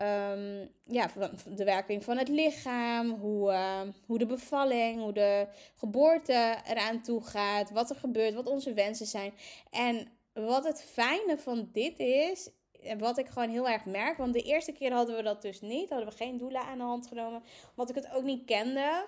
Um, 0.00 0.70
ja, 0.84 1.10
de 1.46 1.64
werking 1.64 2.04
van 2.04 2.16
het 2.16 2.28
lichaam, 2.28 3.10
hoe, 3.10 3.52
uh, 3.52 3.80
hoe 4.06 4.18
de 4.18 4.26
bevalling, 4.26 5.00
hoe 5.00 5.12
de 5.12 5.46
geboorte 5.76 6.56
eraan 6.66 7.02
toe 7.02 7.22
gaat, 7.24 7.70
wat 7.70 7.90
er 7.90 7.96
gebeurt, 7.96 8.34
wat 8.34 8.46
onze 8.46 8.72
wensen 8.72 9.06
zijn. 9.06 9.32
En 9.70 10.08
wat 10.32 10.64
het 10.64 10.82
fijne 10.82 11.38
van 11.38 11.68
dit 11.72 11.98
is, 11.98 12.50
en 12.82 12.98
wat 12.98 13.18
ik 13.18 13.26
gewoon 13.26 13.48
heel 13.48 13.68
erg 13.68 13.84
merk, 13.84 14.16
want 14.16 14.32
de 14.32 14.42
eerste 14.42 14.72
keer 14.72 14.92
hadden 14.92 15.16
we 15.16 15.22
dat 15.22 15.42
dus 15.42 15.60
niet, 15.60 15.88
hadden 15.88 16.08
we 16.08 16.14
geen 16.14 16.38
doula 16.38 16.60
aan 16.60 16.78
de 16.78 16.84
hand 16.84 17.06
genomen, 17.06 17.42
omdat 17.76 17.96
ik 17.96 18.04
het 18.04 18.14
ook 18.14 18.24
niet 18.24 18.44
kende 18.44 19.06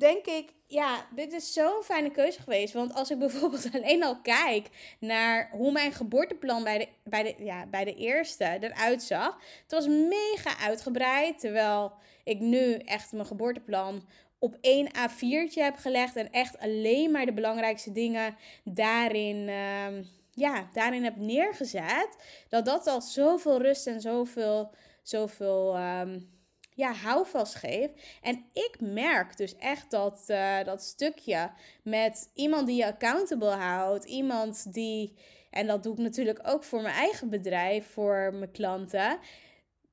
denk 0.00 0.26
ik, 0.26 0.52
ja, 0.66 1.06
dit 1.14 1.32
is 1.32 1.52
zo'n 1.52 1.82
fijne 1.82 2.10
keuze 2.10 2.40
geweest. 2.40 2.72
Want 2.72 2.94
als 2.94 3.10
ik 3.10 3.18
bijvoorbeeld 3.28 3.68
alleen 3.72 4.04
al 4.04 4.20
kijk 4.20 4.68
naar 5.00 5.50
hoe 5.52 5.72
mijn 5.72 5.92
geboorteplan 5.92 6.64
bij 6.64 6.78
de, 6.78 6.88
bij 7.04 7.22
de, 7.22 7.44
ja, 7.44 7.66
bij 7.66 7.84
de 7.84 7.94
eerste 7.94 8.58
eruit 8.60 9.02
zag. 9.02 9.38
Het 9.62 9.72
was 9.72 9.86
mega 9.86 10.58
uitgebreid. 10.60 11.40
Terwijl 11.40 11.92
ik 12.24 12.40
nu 12.40 12.74
echt 12.74 13.12
mijn 13.12 13.26
geboorteplan 13.26 14.08
op 14.38 14.56
één 14.60 14.88
A4'tje 14.88 15.62
heb 15.62 15.76
gelegd. 15.76 16.16
En 16.16 16.30
echt 16.30 16.58
alleen 16.58 17.10
maar 17.10 17.26
de 17.26 17.32
belangrijkste 17.32 17.92
dingen 17.92 18.36
daarin, 18.64 19.36
uh, 19.36 20.04
ja, 20.30 20.68
daarin 20.72 21.04
heb 21.04 21.16
neergezet, 21.16 22.16
dat 22.48 22.64
dat 22.64 22.86
al 22.86 23.00
zoveel 23.00 23.62
rust 23.62 23.86
en 23.86 24.00
zoveel, 24.00 24.70
zoveel 25.02 25.76
um, 25.78 26.39
ja, 26.80 26.92
houvast 26.92 27.54
geeft. 27.54 27.92
En 28.22 28.44
ik 28.52 28.76
merk 28.80 29.36
dus 29.36 29.56
echt 29.56 29.90
dat, 29.90 30.24
uh, 30.28 30.64
dat 30.64 30.82
stukje 30.82 31.50
met 31.82 32.30
iemand 32.34 32.66
die 32.66 32.76
je 32.76 32.86
accountable 32.86 33.50
houdt, 33.50 34.04
iemand 34.04 34.72
die, 34.72 35.16
en 35.50 35.66
dat 35.66 35.82
doe 35.82 35.92
ik 35.92 35.98
natuurlijk 35.98 36.40
ook 36.42 36.64
voor 36.64 36.82
mijn 36.82 36.94
eigen 36.94 37.30
bedrijf, 37.30 37.86
voor 37.86 38.34
mijn 38.34 38.50
klanten, 38.50 39.18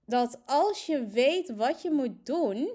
dat 0.05 0.41
als 0.45 0.85
je 0.85 1.05
weet 1.05 1.55
wat 1.55 1.81
je 1.81 1.91
moet 1.91 2.25
doen, 2.25 2.69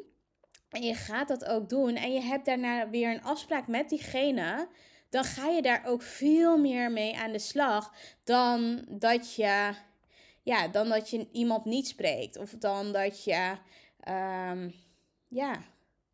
en 0.71 0.83
je 0.83 0.95
gaat 0.95 1.29
dat 1.29 1.45
ook 1.45 1.69
doen, 1.69 1.97
en 1.97 2.13
je 2.13 2.21
hebt 2.21 2.45
daarna 2.45 2.91
weer 2.91 3.11
een 3.11 3.25
afspraak 3.25 3.67
met 3.67 3.89
diegene 3.89 4.69
dan 5.13 5.25
ga 5.25 5.49
je 5.49 5.63
daar 5.63 5.83
ook 5.87 6.03
veel 6.03 6.59
meer 6.59 6.91
mee 6.91 7.17
aan 7.17 7.33
de 7.33 7.39
slag 7.39 7.95
dan 8.25 8.85
dat 8.89 9.35
je, 9.35 9.73
ja, 10.43 10.69
dan 10.69 10.89
dat 10.89 11.11
je 11.11 11.29
iemand 11.33 11.65
niet 11.65 11.89
spreekt. 11.89 12.39
Of 12.39 12.51
dan 12.51 12.93
dat 12.93 13.25
je, 13.25 13.57
um, 14.09 14.75
ja, 15.29 15.63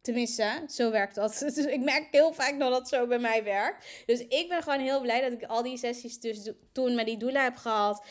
tenminste, 0.01 0.65
zo 0.69 0.91
werkt 0.91 1.15
dat. 1.15 1.39
Dus 1.55 1.57
ik 1.57 1.81
merk 1.81 2.09
heel 2.11 2.33
vaak 2.33 2.59
dat 2.59 2.71
dat 2.71 2.89
zo 2.89 3.07
bij 3.07 3.19
mij 3.19 3.45
werkt. 3.45 3.87
Dus 4.07 4.21
ik 4.21 4.49
ben 4.49 4.63
gewoon 4.63 4.81
heel 4.81 5.01
blij 5.01 5.21
dat 5.21 5.33
ik 5.33 5.43
al 5.43 5.63
die 5.63 5.77
sessies 5.77 6.21
dus 6.21 6.51
toen 6.73 6.95
met 6.95 7.07
die 7.07 7.17
doelen 7.17 7.43
heb 7.43 7.57
gehad. 7.57 8.05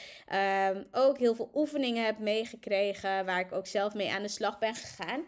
Um, 0.70 0.88
ook 0.92 1.18
heel 1.18 1.36
veel 1.36 1.50
oefeningen 1.54 2.06
heb 2.06 2.20
meegekregen 2.20 3.26
waar 3.26 3.40
ik 3.40 3.52
ook 3.52 3.68
zelf 3.68 3.94
mee 3.94 4.12
aan 4.12 4.22
de 4.22 4.28
slag 4.28 4.60
ben 4.60 4.76
gegaan. 4.76 5.26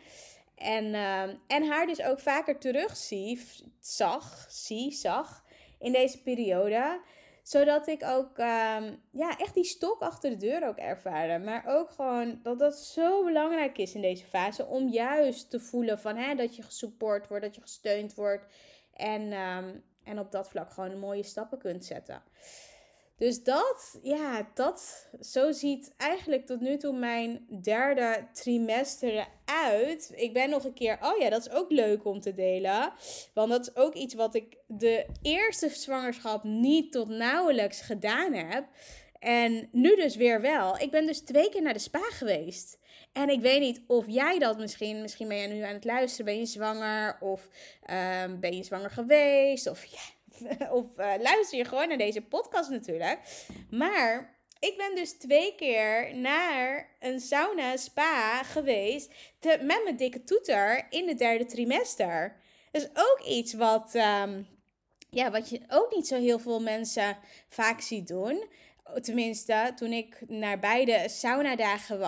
En, 0.56 0.86
uh, 0.86 1.22
en 1.48 1.68
haar 1.68 1.86
dus 1.86 2.02
ook 2.02 2.20
vaker 2.20 2.60
terug 2.60 2.98
zie, 2.98 3.42
zag, 3.80 4.46
zie, 4.50 4.92
zag 4.92 5.46
in 5.80 5.92
deze 5.92 6.22
periode. 6.22 7.02
Zodat 7.50 7.88
ik 7.88 8.04
ook 8.04 8.38
um, 8.38 9.02
ja, 9.12 9.38
echt 9.38 9.54
die 9.54 9.64
stok 9.64 10.02
achter 10.02 10.30
de 10.30 10.38
deur 10.38 10.68
ook 10.68 10.78
ervaarde. 10.78 11.46
Maar 11.46 11.64
ook 11.68 11.92
gewoon 11.92 12.40
dat 12.44 12.60
dat 12.60 12.78
zo 12.78 13.24
belangrijk 13.24 13.78
is 13.78 13.94
in 13.94 14.02
deze 14.02 14.26
fase. 14.26 14.66
Om 14.66 14.88
juist 14.88 15.50
te 15.50 15.60
voelen 15.60 16.00
van, 16.00 16.16
hè, 16.16 16.36
dat 16.36 16.56
je 16.56 16.62
gesupport 16.62 17.28
wordt, 17.28 17.44
dat 17.44 17.56
je 17.56 17.62
gesteund 17.62 18.14
wordt. 18.16 18.46
En, 18.94 19.34
um, 19.34 19.84
en 20.04 20.20
op 20.20 20.32
dat 20.32 20.50
vlak 20.50 20.72
gewoon 20.72 21.00
mooie 21.00 21.24
stappen 21.24 21.58
kunt 21.58 21.86
zetten. 21.86 22.22
Dus 23.20 23.44
dat, 23.44 24.00
ja, 24.02 24.50
dat, 24.54 25.10
zo 25.20 25.52
ziet 25.52 25.94
eigenlijk 25.98 26.46
tot 26.46 26.60
nu 26.60 26.78
toe 26.78 26.94
mijn 26.94 27.46
derde 27.62 28.28
trimester 28.34 29.28
eruit. 29.46 30.12
Ik 30.16 30.34
ben 30.34 30.50
nog 30.50 30.64
een 30.64 30.74
keer, 30.74 30.98
oh 31.02 31.18
ja, 31.18 31.30
dat 31.30 31.46
is 31.48 31.52
ook 31.52 31.72
leuk 31.72 32.06
om 32.06 32.20
te 32.20 32.34
delen. 32.34 32.94
Want 33.34 33.50
dat 33.50 33.68
is 33.68 33.76
ook 33.76 33.94
iets 33.94 34.14
wat 34.14 34.36
ik 34.36 34.58
de 34.68 35.06
eerste 35.22 35.70
zwangerschap 35.70 36.44
niet 36.44 36.92
tot 36.92 37.10
nauwelijks 37.10 37.82
gedaan 37.82 38.34
heb. 38.34 38.68
En 39.20 39.70
nu 39.72 39.96
dus 39.96 40.16
weer 40.16 40.42
wel. 40.42 40.78
Ik 40.78 40.92
ben 40.92 41.06
dus 41.06 41.20
twee 41.20 41.50
keer 41.50 41.62
naar 41.62 41.74
de 41.74 41.80
spa 41.80 42.10
geweest. 42.10 42.80
En 43.14 43.30
ik 43.30 43.42
weet 43.42 43.60
niet 43.60 43.82
of 43.88 44.06
jij 44.08 44.40
dat 44.40 44.58
misschien, 44.58 45.02
misschien 45.02 45.28
ben 45.28 45.38
je 45.38 45.48
nu 45.48 45.62
aan 45.62 45.74
het 45.74 45.86
luisteren, 45.86 46.26
ben 46.26 46.40
je 46.40 46.46
zwanger 46.46 47.18
of 47.20 47.48
um, 48.24 48.40
ben 48.40 48.56
je 48.56 48.64
zwanger 48.64 48.90
geweest 48.90 49.68
of 49.68 49.86
ja, 49.86 50.00
of 50.80 50.86
uh, 50.98 51.14
luister 51.20 51.58
je 51.58 51.66
gewoon 51.66 51.88
naar 51.88 51.98
deze 51.98 52.22
podcast 52.22 52.70
natuurlijk. 52.70 53.20
Maar 53.70 54.38
ik 54.60 54.78
ben 54.78 54.96
dus 54.96 55.12
twee 55.12 55.56
keer 55.56 56.16
naar 56.16 56.90
een 57.00 57.20
sauna 57.20 57.78
spa 57.78 58.44
geweest 58.44 59.12
met 59.42 59.84
mijn 59.84 59.98
dikke 59.98 60.24
toeter 60.24 60.88
in 60.90 61.08
het 61.08 61.18
derde 61.18 61.46
trimester. 61.46 62.36
Dat 62.72 62.82
is 62.82 62.90
ook 62.94 63.22
iets 63.26 63.54
wat, 63.54 63.96
um, 63.96 64.48
ja, 65.10 65.32
wat 65.32 65.50
je 65.50 65.62
ook 65.70 65.96
niet 65.96 66.08
zo 66.08 66.16
heel 66.16 66.40
veel 66.40 66.62
mensen 66.62 67.18
vaak 67.50 67.82
ziet 67.82 68.08
doen. 68.08 68.48
Tenminste, 69.02 69.72
toen 69.76 69.92
ik 69.92 70.22
naar 70.28 70.60
beide 70.60 71.06
saunadagen 71.08 72.00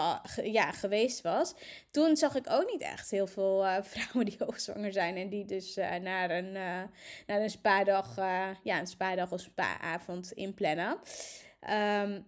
ja, 0.52 0.72
geweest 0.72 1.22
was, 1.22 1.54
toen 1.92 2.18
zag 2.18 2.36
ik 2.36 2.50
ook 2.50 2.72
niet 2.72 2.82
echt 2.82 3.12
heel 3.12 3.28
veel 3.28 3.66
uh, 3.66 3.78
vrouwen 3.92 4.26
die 4.26 4.36
hoogzwanger 4.40 4.92
zijn 4.92 5.18
en 5.18 5.30
die 5.30 5.46
dus 5.46 5.78
uh, 5.78 5.96
naar 5.96 6.32
een, 6.32 6.56
uh, 6.56 6.82
naar 7.28 7.42
een 7.42 7.50
spa-dag, 7.50 8.16
ja, 8.64 8.80
een 8.80 8.88
spa-dag 8.88 9.32
of 9.32 9.40
spa-avond 9.40 10.32
inplannen. 10.32 11.00
Um, 11.70 12.26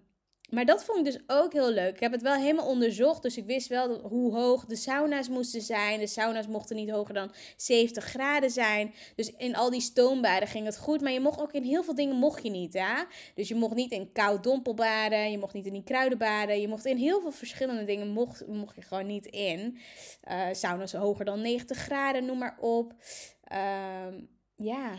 maar 0.50 0.66
dat 0.66 0.84
vond 0.84 0.98
ik 0.98 1.14
dus 1.14 1.22
ook 1.28 1.54
heel 1.54 1.72
leuk. 1.72 1.94
Ik 1.94 2.00
heb 2.00 2.12
het 2.12 2.22
wel 2.22 2.34
helemaal 2.34 2.68
onderzocht, 2.68 3.22
dus 3.22 3.38
ik 3.38 3.46
wist 3.46 3.68
wel 3.68 4.00
hoe 4.00 4.36
hoog 4.36 4.66
de 4.66 4.76
sauna's 4.76 5.30
moesten 5.30 5.62
zijn. 5.62 6.00
De 6.00 6.08
sauna's 6.08 6.48
mochten 6.48 6.76
niet 6.76 6.90
hoger 6.90 7.14
dan 7.14 7.32
70 7.58 8.04
graden 8.04 8.50
zijn. 8.50 8.94
Dus 9.16 9.32
in 9.38 9.56
al 9.56 9.70
die 9.70 9.82
stoombaden 9.82 10.48
ging 10.48 10.66
het 10.66 10.78
goed. 10.78 11.02
Maar 11.02 11.12
je 11.12 11.20
mocht 11.20 11.42
ook 11.42 11.52
in 11.52 11.64
heel 11.64 11.84
veel 11.84 11.96
dingen 11.96 12.16
mocht 12.16 12.44
je 12.44 12.50
niet, 12.50 12.74
ja. 12.74 13.08
Dus 13.36 13.48
je 13.48 13.56
mocht 13.56 13.76
niet 13.76 13.92
in 13.92 14.12
koud 14.12 14.44
dompelbaden, 14.44 15.32
je 15.32 15.38
mocht 15.38 15.54
niet 15.54 15.66
in 15.66 15.74
die 15.74 15.84
kruidenbaden. 15.84 16.62
Je 16.62 16.68
mocht 16.68 16.86
in 16.86 16.98
heel 16.98 17.22
veel 17.22 17.32
verschillende 17.32 17.84
dingen 17.84 18.08
mocht, 18.08 18.48
mocht 18.48 18.76
je 18.76 18.82
gewoon 18.82 19.08
niet 19.08 19.26
in. 19.26 19.78
Uh, 20.32 20.48
sauna's 20.52 20.94
hoger 20.94 21.26
dan 21.26 21.42
90 21.42 21.78
graden, 21.78 22.26
noem 22.26 22.38
maar 22.38 22.58
op. 22.60 22.94
Uh, 23.54 24.18
ja, 24.56 24.96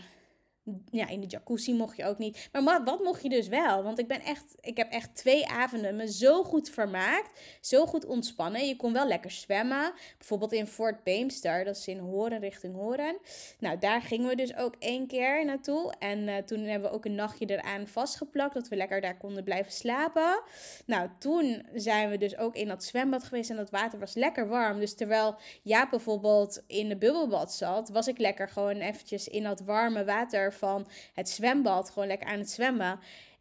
ja, 0.90 1.09
in 1.09 1.21
de 1.21 1.26
jacuzzi 1.26 1.75
mocht 1.75 1.97
je 1.97 2.04
ook 2.04 2.18
niet. 2.18 2.49
Maar 2.52 2.85
wat, 2.85 3.02
mocht 3.02 3.23
je 3.23 3.28
dus 3.28 3.49
wel? 3.49 3.83
Want 3.83 3.99
ik 3.99 4.09
ben 4.09 4.21
echt, 4.21 4.54
ik 4.61 4.76
heb 4.76 4.92
echt 4.92 5.14
twee 5.14 5.49
avonden 5.49 5.97
me 5.97 6.12
zo 6.12 6.42
goed 6.42 6.71
vermaakt. 6.71 7.40
Zo 7.61 7.87
goed 7.87 8.04
ontspannen. 8.04 8.66
Je 8.66 8.76
kon 8.76 8.92
wel 8.92 9.06
lekker 9.06 9.30
zwemmen. 9.30 9.92
Bijvoorbeeld 10.18 10.52
in 10.52 10.66
Fort 10.66 11.02
Beemster. 11.04 11.64
Dat 11.64 11.76
is 11.76 11.87
in 11.87 11.99
Horen 11.99 12.40
richting 12.40 12.75
Horen. 12.75 13.16
Nou, 13.59 13.78
daar 13.78 14.02
gingen 14.02 14.28
we 14.28 14.35
dus 14.35 14.56
ook 14.56 14.75
één 14.78 15.06
keer 15.06 15.44
naartoe. 15.44 15.94
En 15.99 16.18
uh, 16.18 16.37
toen 16.37 16.61
hebben 16.61 16.90
we 16.90 16.97
ook 16.97 17.04
een 17.04 17.14
nachtje 17.14 17.47
eraan 17.47 17.87
vastgeplakt. 17.87 18.54
Dat 18.54 18.68
we 18.68 18.76
lekker 18.76 19.00
daar 19.00 19.16
konden 19.16 19.44
blijven 19.44 19.73
slapen. 19.73 20.42
Nou, 20.87 21.09
toen 21.18 21.66
zijn 21.75 22.11
we 22.11 22.18
dus 22.18 22.38
ook 22.38 22.54
in 22.54 22.68
dat 22.68 22.85
zwembad 22.85 23.25
geweest. 23.25 23.50
En 23.50 23.56
dat 23.56 23.71
water 23.71 23.99
was 23.99 24.14
lekker 24.14 24.49
warm. 24.49 24.80
Dus 24.80 24.94
terwijl 24.94 25.37
Jaap 25.62 25.90
bijvoorbeeld 25.90 26.62
in 26.66 26.88
de 26.88 26.97
bubbelbad 26.97 27.52
zat, 27.52 27.88
was 27.88 28.09
ik 28.09 28.18
lekker 28.18 28.49
gewoon 28.49 28.76
eventjes 28.76 29.28
in 29.28 29.42
dat 29.42 29.61
warme 29.61 30.04
water 30.04 30.52
van 30.54 30.87
het 31.14 31.28
zwembad, 31.28 31.90
gewoon 31.90 32.08
lekker 32.08 32.28
aan 32.28 32.38
het 32.38 32.50
zwemmen. 32.50 33.00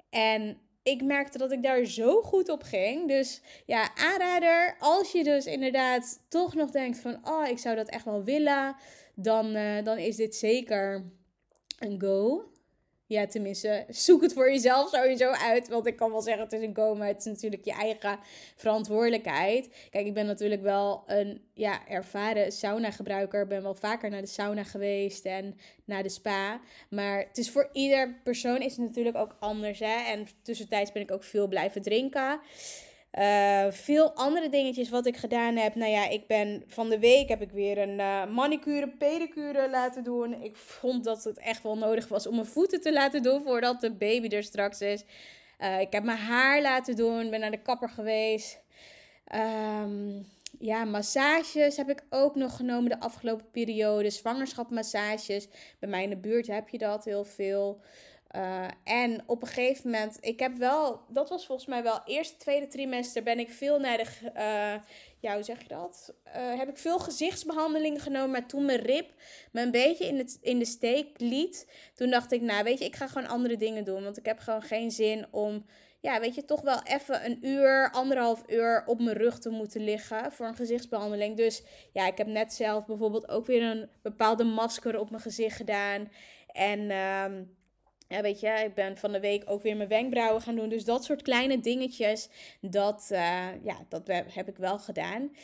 En 0.10 0.58
ik 0.84 1.04
merkte 1.04 1.38
dat 1.38 1.52
ik 1.52 1.64
daar 1.64 1.86
zo 1.86 2.22
goed 2.22 2.50
op 2.50 2.64
ging. 2.64 3.08
Dus 3.08 3.42
ja, 3.66 3.96
aanrader, 3.96 4.76
als 4.80 5.12
je 5.12 5.24
dus 5.24 5.46
inderdaad 5.46 6.20
toch 6.30 6.54
nog 6.54 6.72
denkt 6.72 7.00
van, 7.00 7.20
oh, 7.24 7.48
ik 7.48 7.58
zou 7.58 7.76
dat 7.76 7.90
echt 7.90 8.06
wel 8.06 8.24
willen, 8.24 8.76
dan, 9.16 9.56
uh, 9.56 9.84
dan 9.84 9.98
is 9.98 10.16
dit 10.16 10.36
zeker 10.36 11.12
een 11.80 12.02
go. 12.02 12.52
Ja, 13.14 13.28
tenminste, 13.28 13.86
zoek 13.90 14.22
het 14.22 14.34
voor 14.34 14.52
jezelf 14.52 14.90
sowieso 14.90 15.30
uit. 15.30 15.68
Want 15.68 15.88
ik 15.88 15.96
kan 15.96 16.12
wel 16.12 16.22
zeggen, 16.22 16.44
het 16.44 16.54
is 16.54 16.62
een 16.62 16.76
go, 16.76 16.96
maar 16.96 17.08
het 17.08 17.20
is 17.20 17.26
natuurlijk 17.26 17.66
je 17.66 17.72
eigen 17.72 18.20
verantwoordelijkheid. 18.56 19.70
Kijk, 19.90 20.06
ik 20.06 20.14
ben 20.14 20.26
natuurlijk 20.26 20.62
wel 20.62 21.04
een 21.06 21.42
ja, 21.54 21.88
ervaren 21.88 22.52
sauna-gebruiker. 22.52 23.42
Ik 23.42 23.48
ben 23.48 23.62
wel 23.64 23.76
vaker 23.76 24.10
naar 24.10 24.22
de 24.22 24.28
sauna 24.28 24.64
geweest 24.64 25.26
en 25.26 25.58
naar 25.86 26.04
de 26.04 26.10
spa. 26.10 26.60
Maar 26.90 27.18
het 27.20 27.38
is 27.38 27.50
voor 27.50 27.70
ieder 27.74 28.20
persoon 28.24 28.62
is 28.62 28.72
het 28.78 28.86
natuurlijk 28.88 29.18
ook 29.18 29.36
anders. 29.40 29.80
Hè? 29.80 30.12
En 30.12 30.28
tussentijds 30.42 30.92
ben 30.92 31.02
ik 31.02 31.12
ook 31.12 31.24
veel 31.24 31.48
blijven 31.48 31.82
drinken. 31.82 32.40
Uh, 33.20 33.66
veel 33.70 34.14
andere 34.14 34.50
dingetjes 34.50 34.90
wat 34.90 35.06
ik 35.06 35.18
gedaan 35.18 35.56
heb. 35.56 35.76
Nou 35.76 35.92
ja, 35.92 36.10
ik 36.10 36.28
ben 36.28 36.64
van 36.68 36.90
de 36.90 37.00
week 37.00 37.30
heb 37.30 37.42
ik 37.42 37.52
weer 37.52 37.78
een 37.78 38.00
uh, 38.00 38.26
manicure, 38.26 38.88
pedicure 38.88 39.70
laten 39.70 40.04
doen. 40.04 40.42
Ik 40.42 40.58
vond 40.58 41.04
dat 41.04 41.24
het 41.24 41.38
echt 41.38 41.64
wel 41.64 41.78
nodig 41.78 42.08
was 42.08 42.28
om 42.28 42.36
mijn 42.36 42.48
voeten 42.48 42.82
te 42.82 42.94
laten 42.94 43.24
doen 43.24 43.42
voordat 43.44 43.82
de 43.82 43.92
baby 43.92 44.28
er 44.28 44.44
straks 44.44 44.82
is. 44.82 45.04
Uh, 45.60 45.80
ik 45.80 45.94
heb 45.94 46.04
mijn 46.04 46.18
haar 46.18 46.62
laten 46.62 46.96
doen, 46.96 47.30
ben 47.30 47.40
naar 47.40 47.52
de 47.52 47.62
kapper 47.62 47.90
geweest. 47.90 48.60
Um, 49.36 50.26
ja, 50.60 50.84
massages 50.84 51.78
heb 51.78 51.90
ik 51.90 52.04
ook 52.10 52.36
nog 52.36 52.56
genomen 52.56 52.90
de 52.90 53.00
afgelopen 53.00 53.52
periode. 53.52 54.10
Zwangerschapmassages. 54.10 55.48
Bij 55.80 55.90
mij 55.90 56.04
in 56.04 56.10
de 56.10 56.18
buurt 56.18 56.48
heb 56.48 56.70
je 56.70 56.78
dat 56.78 57.06
heel 57.06 57.24
veel. 57.26 57.82
Uh, 58.36 58.68
en 58.84 59.24
op 59.26 59.42
een 59.42 59.48
gegeven 59.48 59.92
moment, 59.92 60.18
ik 60.22 60.40
heb 60.40 60.58
wel, 60.58 61.02
dat 61.10 61.30
was 61.30 61.46
volgens 61.46 61.68
mij 61.68 61.84
wel 61.84 62.02
eerste, 62.06 62.38
tweede 62.38 62.68
trimester, 62.68 63.24
ben 63.24 63.40
ik 63.40 63.50
veel 63.50 63.80
naar 63.80 63.98
de, 63.98 64.06
uh, 64.36 64.82
ja, 65.20 65.34
hoe 65.34 65.44
zeg 65.44 65.62
je 65.62 65.68
dat? 65.68 66.14
Uh, 66.28 66.58
heb 66.58 66.70
ik 66.70 66.78
veel 66.78 67.00
gezichtsbehandeling 67.00 68.04
genomen, 68.04 68.32
maar 68.32 68.48
toen 68.48 68.66
mijn 68.66 68.80
rib 68.80 69.10
me 69.52 69.62
een 69.62 69.72
beetje 69.72 70.08
in, 70.08 70.18
het, 70.18 70.38
in 70.42 70.60
de 70.60 70.66
steek 70.66 71.20
liet, 71.20 71.68
toen 71.96 72.10
dacht 72.10 72.32
ik, 72.32 72.42
nou 72.42 72.64
weet 72.64 72.80
je, 72.80 72.86
ik 72.86 72.96
ga 72.96 73.08
gewoon 73.08 73.28
andere 73.28 73.58
dingen 73.58 73.84
doen, 73.84 74.04
want 74.04 74.18
ik 74.18 74.26
heb 74.26 74.40
gewoon 74.40 74.62
geen 74.62 74.92
zin 74.92 75.26
om, 75.32 75.66
ja, 76.00 76.20
weet 76.20 76.36
je, 76.36 76.46
toch 76.46 76.62
wel 76.62 76.82
even 76.84 77.26
een 77.26 77.48
uur, 77.48 77.92
anderhalf 77.92 78.44
uur 78.48 78.84
op 78.86 79.02
mijn 79.02 79.18
rug 79.18 79.40
te 79.40 79.50
moeten 79.50 79.84
liggen 79.84 80.32
voor 80.32 80.46
een 80.46 80.56
gezichtsbehandeling. 80.56 81.38
Dus 81.38 81.64
ja, 81.92 82.08
ik 82.08 82.18
heb 82.18 82.28
net 82.28 82.54
zelf 82.54 82.86
bijvoorbeeld 82.86 83.30
ook 83.30 83.46
weer 83.46 83.64
een 83.64 83.90
bepaalde 84.02 84.44
masker 84.44 85.00
op 85.00 85.10
mijn 85.10 85.22
gezicht 85.22 85.56
gedaan 85.56 86.12
en... 86.48 86.92
Ehm, 86.92 87.44
ja, 88.14 88.22
weet 88.22 88.40
je, 88.40 88.48
ik 88.50 88.74
ben 88.74 88.98
van 88.98 89.12
de 89.12 89.20
week 89.20 89.44
ook 89.46 89.62
weer 89.62 89.78
mijn 89.78 89.90
wenkbrauwen 89.90 90.42
gaan 90.42 90.56
doen. 90.56 90.70
Dus 90.70 90.86
dat 90.86 91.04
soort 91.04 91.22
kleine 91.22 91.60
dingetjes, 91.60 92.30
dat, 92.62 93.10
uh, 93.12 93.64
ja, 93.64 93.86
dat 93.90 94.08
heb 94.08 94.48
ik 94.48 94.58
wel 94.58 94.80
gedaan. 94.80 95.36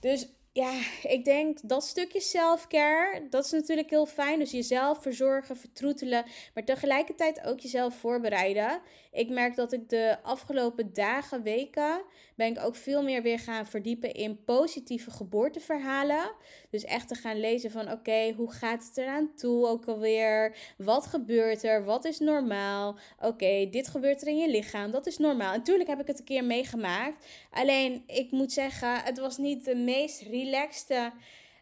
Dus 0.00 0.28
ja, 0.52 0.72
ik 1.02 1.24
denk 1.24 1.58
dat 1.62 1.84
stukje 1.84 2.20
self-care, 2.20 3.26
dat 3.30 3.44
is 3.44 3.50
natuurlijk 3.50 3.90
heel 3.90 4.06
fijn. 4.06 4.38
Dus 4.38 4.50
jezelf 4.50 5.02
verzorgen, 5.02 5.56
vertroetelen, 5.56 6.24
maar 6.54 6.64
tegelijkertijd 6.64 7.44
ook 7.44 7.60
jezelf 7.60 7.94
voorbereiden. 7.94 8.80
Ik 9.12 9.28
merk 9.28 9.56
dat 9.56 9.72
ik 9.72 9.88
de 9.88 10.16
afgelopen 10.22 10.92
dagen, 10.92 11.42
weken, 11.42 12.02
ben 12.36 12.46
ik 12.46 12.64
ook 12.64 12.74
veel 12.74 13.02
meer 13.02 13.22
weer 13.22 13.38
gaan 13.38 13.66
verdiepen 13.66 14.12
in 14.12 14.44
positieve 14.44 15.10
geboorteverhalen. 15.10 16.32
Dus 16.70 16.84
echt 16.84 17.08
te 17.08 17.14
gaan 17.14 17.40
lezen 17.40 17.70
van 17.70 17.92
oké, 17.92 18.32
hoe 18.36 18.52
gaat 18.52 18.84
het 18.84 18.96
eraan 18.96 19.34
toe 19.34 19.66
ook 19.66 19.86
alweer? 19.86 20.56
Wat 20.76 21.06
gebeurt 21.06 21.62
er? 21.62 21.84
Wat 21.84 22.04
is 22.04 22.18
normaal? 22.18 22.98
Oké, 23.20 23.68
dit 23.70 23.88
gebeurt 23.88 24.22
er 24.22 24.28
in 24.28 24.36
je 24.36 24.48
lichaam, 24.48 24.90
dat 24.90 25.06
is 25.06 25.18
normaal. 25.18 25.52
Natuurlijk 25.52 25.88
heb 25.88 26.00
ik 26.00 26.06
het 26.06 26.18
een 26.18 26.24
keer 26.24 26.44
meegemaakt. 26.44 27.26
Alleen, 27.50 28.02
ik 28.06 28.30
moet 28.30 28.52
zeggen, 28.52 29.02
het 29.02 29.18
was 29.18 29.38
niet 29.38 29.64
de 29.64 29.74
meest 29.74 30.20
relaxte 30.44 31.12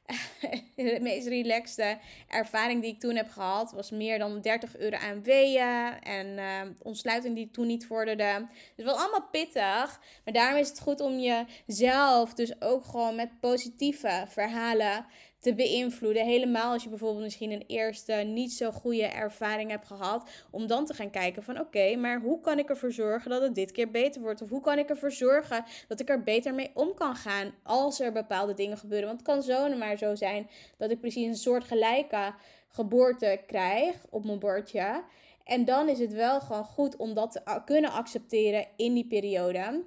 de 0.76 0.98
meest 1.00 1.26
relaxte 1.26 1.98
ervaring 2.28 2.82
die 2.82 2.92
ik 2.92 3.00
toen 3.00 3.16
heb 3.16 3.30
gehad 3.30 3.72
was 3.72 3.90
meer 3.90 4.18
dan 4.18 4.40
30 4.40 4.76
euro 4.76 4.96
aan 4.96 5.22
weeën 5.22 6.02
en 6.02 6.26
uh, 6.26 6.60
ontsluiting 6.82 7.34
die 7.34 7.50
toen 7.50 7.66
niet 7.66 7.86
vorderde. 7.86 8.46
Het 8.76 8.84
was 8.84 8.94
allemaal 8.96 9.28
pittig, 9.30 10.00
maar 10.24 10.34
daarom 10.34 10.60
is 10.60 10.68
het 10.68 10.80
goed 10.80 11.00
om 11.00 11.18
jezelf 11.18 12.34
dus 12.34 12.60
ook 12.60 12.84
gewoon 12.84 13.14
met 13.14 13.40
positieve 13.40 14.24
verhalen 14.28 15.06
te 15.38 15.54
beïnvloeden. 15.54 16.24
Helemaal 16.24 16.72
als 16.72 16.82
je 16.82 16.88
bijvoorbeeld 16.88 17.22
misschien 17.22 17.50
een 17.50 17.64
eerste 17.66 18.12
niet 18.12 18.52
zo 18.52 18.70
goede 18.70 19.06
ervaring 19.06 19.70
hebt 19.70 19.86
gehad. 19.86 20.30
Om 20.50 20.66
dan 20.66 20.84
te 20.84 20.94
gaan 20.94 21.10
kijken 21.10 21.42
van 21.42 21.60
oké, 21.60 21.96
maar 21.96 22.20
hoe 22.20 22.40
kan 22.40 22.58
ik 22.58 22.68
ervoor 22.68 22.92
zorgen 22.92 23.30
dat 23.30 23.42
het 23.42 23.54
dit 23.54 23.72
keer 23.72 23.90
beter 23.90 24.20
wordt? 24.20 24.42
Of 24.42 24.48
hoe 24.48 24.60
kan 24.60 24.78
ik 24.78 24.88
ervoor 24.88 25.12
zorgen 25.12 25.64
dat 25.88 26.00
ik 26.00 26.08
er 26.08 26.22
beter 26.22 26.54
mee 26.54 26.70
om 26.74 26.94
kan 26.94 27.14
gaan 27.14 27.54
als 27.62 28.00
er 28.00 28.12
bepaalde 28.12 28.54
dingen 28.54 28.78
gebeuren? 28.78 29.06
Want 29.06 29.20
het 29.20 29.28
kan 29.28 29.42
zo 29.42 29.76
maar 29.76 29.96
zo 29.96 30.14
zijn 30.14 30.48
dat 30.76 30.90
ik 30.90 31.00
precies 31.00 31.26
een 31.26 31.36
soort 31.36 31.64
gelijke 31.64 32.34
geboorte 32.68 33.40
krijg 33.46 33.96
op 34.10 34.24
mijn 34.24 34.38
bordje. 34.38 35.02
En 35.44 35.64
dan 35.64 35.88
is 35.88 35.98
het 35.98 36.12
wel 36.12 36.40
gewoon 36.40 36.64
goed 36.64 36.96
om 36.96 37.14
dat 37.14 37.32
te 37.32 37.60
kunnen 37.64 37.90
accepteren 37.90 38.66
in 38.76 38.94
die 38.94 39.06
periode. 39.06 39.84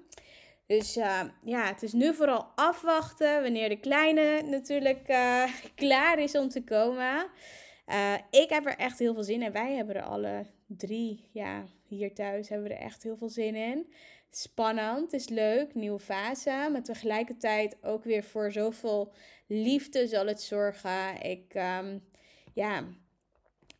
Dus 0.71 0.97
uh, 0.97 1.21
ja, 1.43 1.65
het 1.65 1.83
is 1.83 1.93
nu 1.93 2.13
vooral 2.13 2.47
afwachten 2.55 3.41
wanneer 3.41 3.69
de 3.69 3.79
kleine 3.79 4.41
natuurlijk 4.41 5.09
uh, 5.09 5.43
klaar 5.75 6.19
is 6.19 6.35
om 6.35 6.49
te 6.49 6.63
komen. 6.63 7.27
Uh, 7.87 8.13
ik 8.29 8.49
heb 8.49 8.65
er 8.65 8.77
echt 8.77 8.99
heel 8.99 9.13
veel 9.13 9.23
zin 9.23 9.41
in. 9.41 9.51
Wij 9.51 9.73
hebben 9.73 9.95
er 9.95 10.03
alle 10.03 10.45
drie, 10.67 11.29
ja, 11.31 11.65
hier 11.87 12.13
thuis 12.13 12.49
hebben 12.49 12.67
we 12.67 12.73
er 12.73 12.81
echt 12.81 13.03
heel 13.03 13.17
veel 13.17 13.29
zin 13.29 13.55
in. 13.55 13.93
Spannend, 14.29 15.13
is 15.13 15.29
leuk, 15.29 15.75
nieuwe 15.75 15.99
fase. 15.99 16.69
Maar 16.71 16.83
tegelijkertijd 16.83 17.77
ook 17.83 18.03
weer 18.03 18.23
voor 18.23 18.51
zoveel 18.51 19.13
liefde 19.47 20.07
zal 20.07 20.27
het 20.27 20.41
zorgen. 20.41 21.21
Ik, 21.21 21.53
um, 21.55 22.03
ja, 22.53 22.83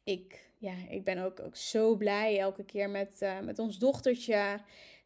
ik, 0.03 0.50
ja, 0.57 0.74
ik 0.89 1.03
ben 1.03 1.17
ook, 1.17 1.39
ook 1.39 1.55
zo 1.55 1.95
blij 1.95 2.39
elke 2.39 2.63
keer 2.63 2.89
met, 2.89 3.25
met 3.43 3.60
ons 3.60 3.77
dochtertje. 3.77 4.60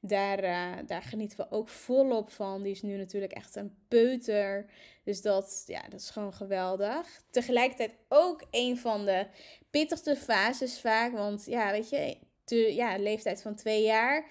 Daar, 0.07 0.43
uh, 0.43 0.87
daar 0.87 1.01
genieten 1.01 1.37
we 1.37 1.51
ook 1.51 1.69
volop 1.69 2.31
van. 2.31 2.63
Die 2.63 2.71
is 2.71 2.81
nu 2.81 2.97
natuurlijk 2.97 3.33
echt 3.33 3.55
een 3.55 3.75
peuter. 3.87 4.65
Dus 5.03 5.21
dat, 5.21 5.63
ja, 5.67 5.81
dat 5.89 5.99
is 5.99 6.09
gewoon 6.09 6.33
geweldig. 6.33 7.21
Tegelijkertijd 7.29 7.95
ook 8.09 8.43
een 8.51 8.77
van 8.77 9.05
de 9.05 9.27
pittigste 9.69 10.15
fases 10.15 10.79
vaak. 10.79 11.13
Want 11.13 11.45
ja, 11.45 11.71
weet 11.71 11.89
je, 11.89 12.17
ja, 12.75 12.97
leeftijd 12.97 13.41
van 13.41 13.55
twee 13.55 13.83
jaar. 13.83 14.25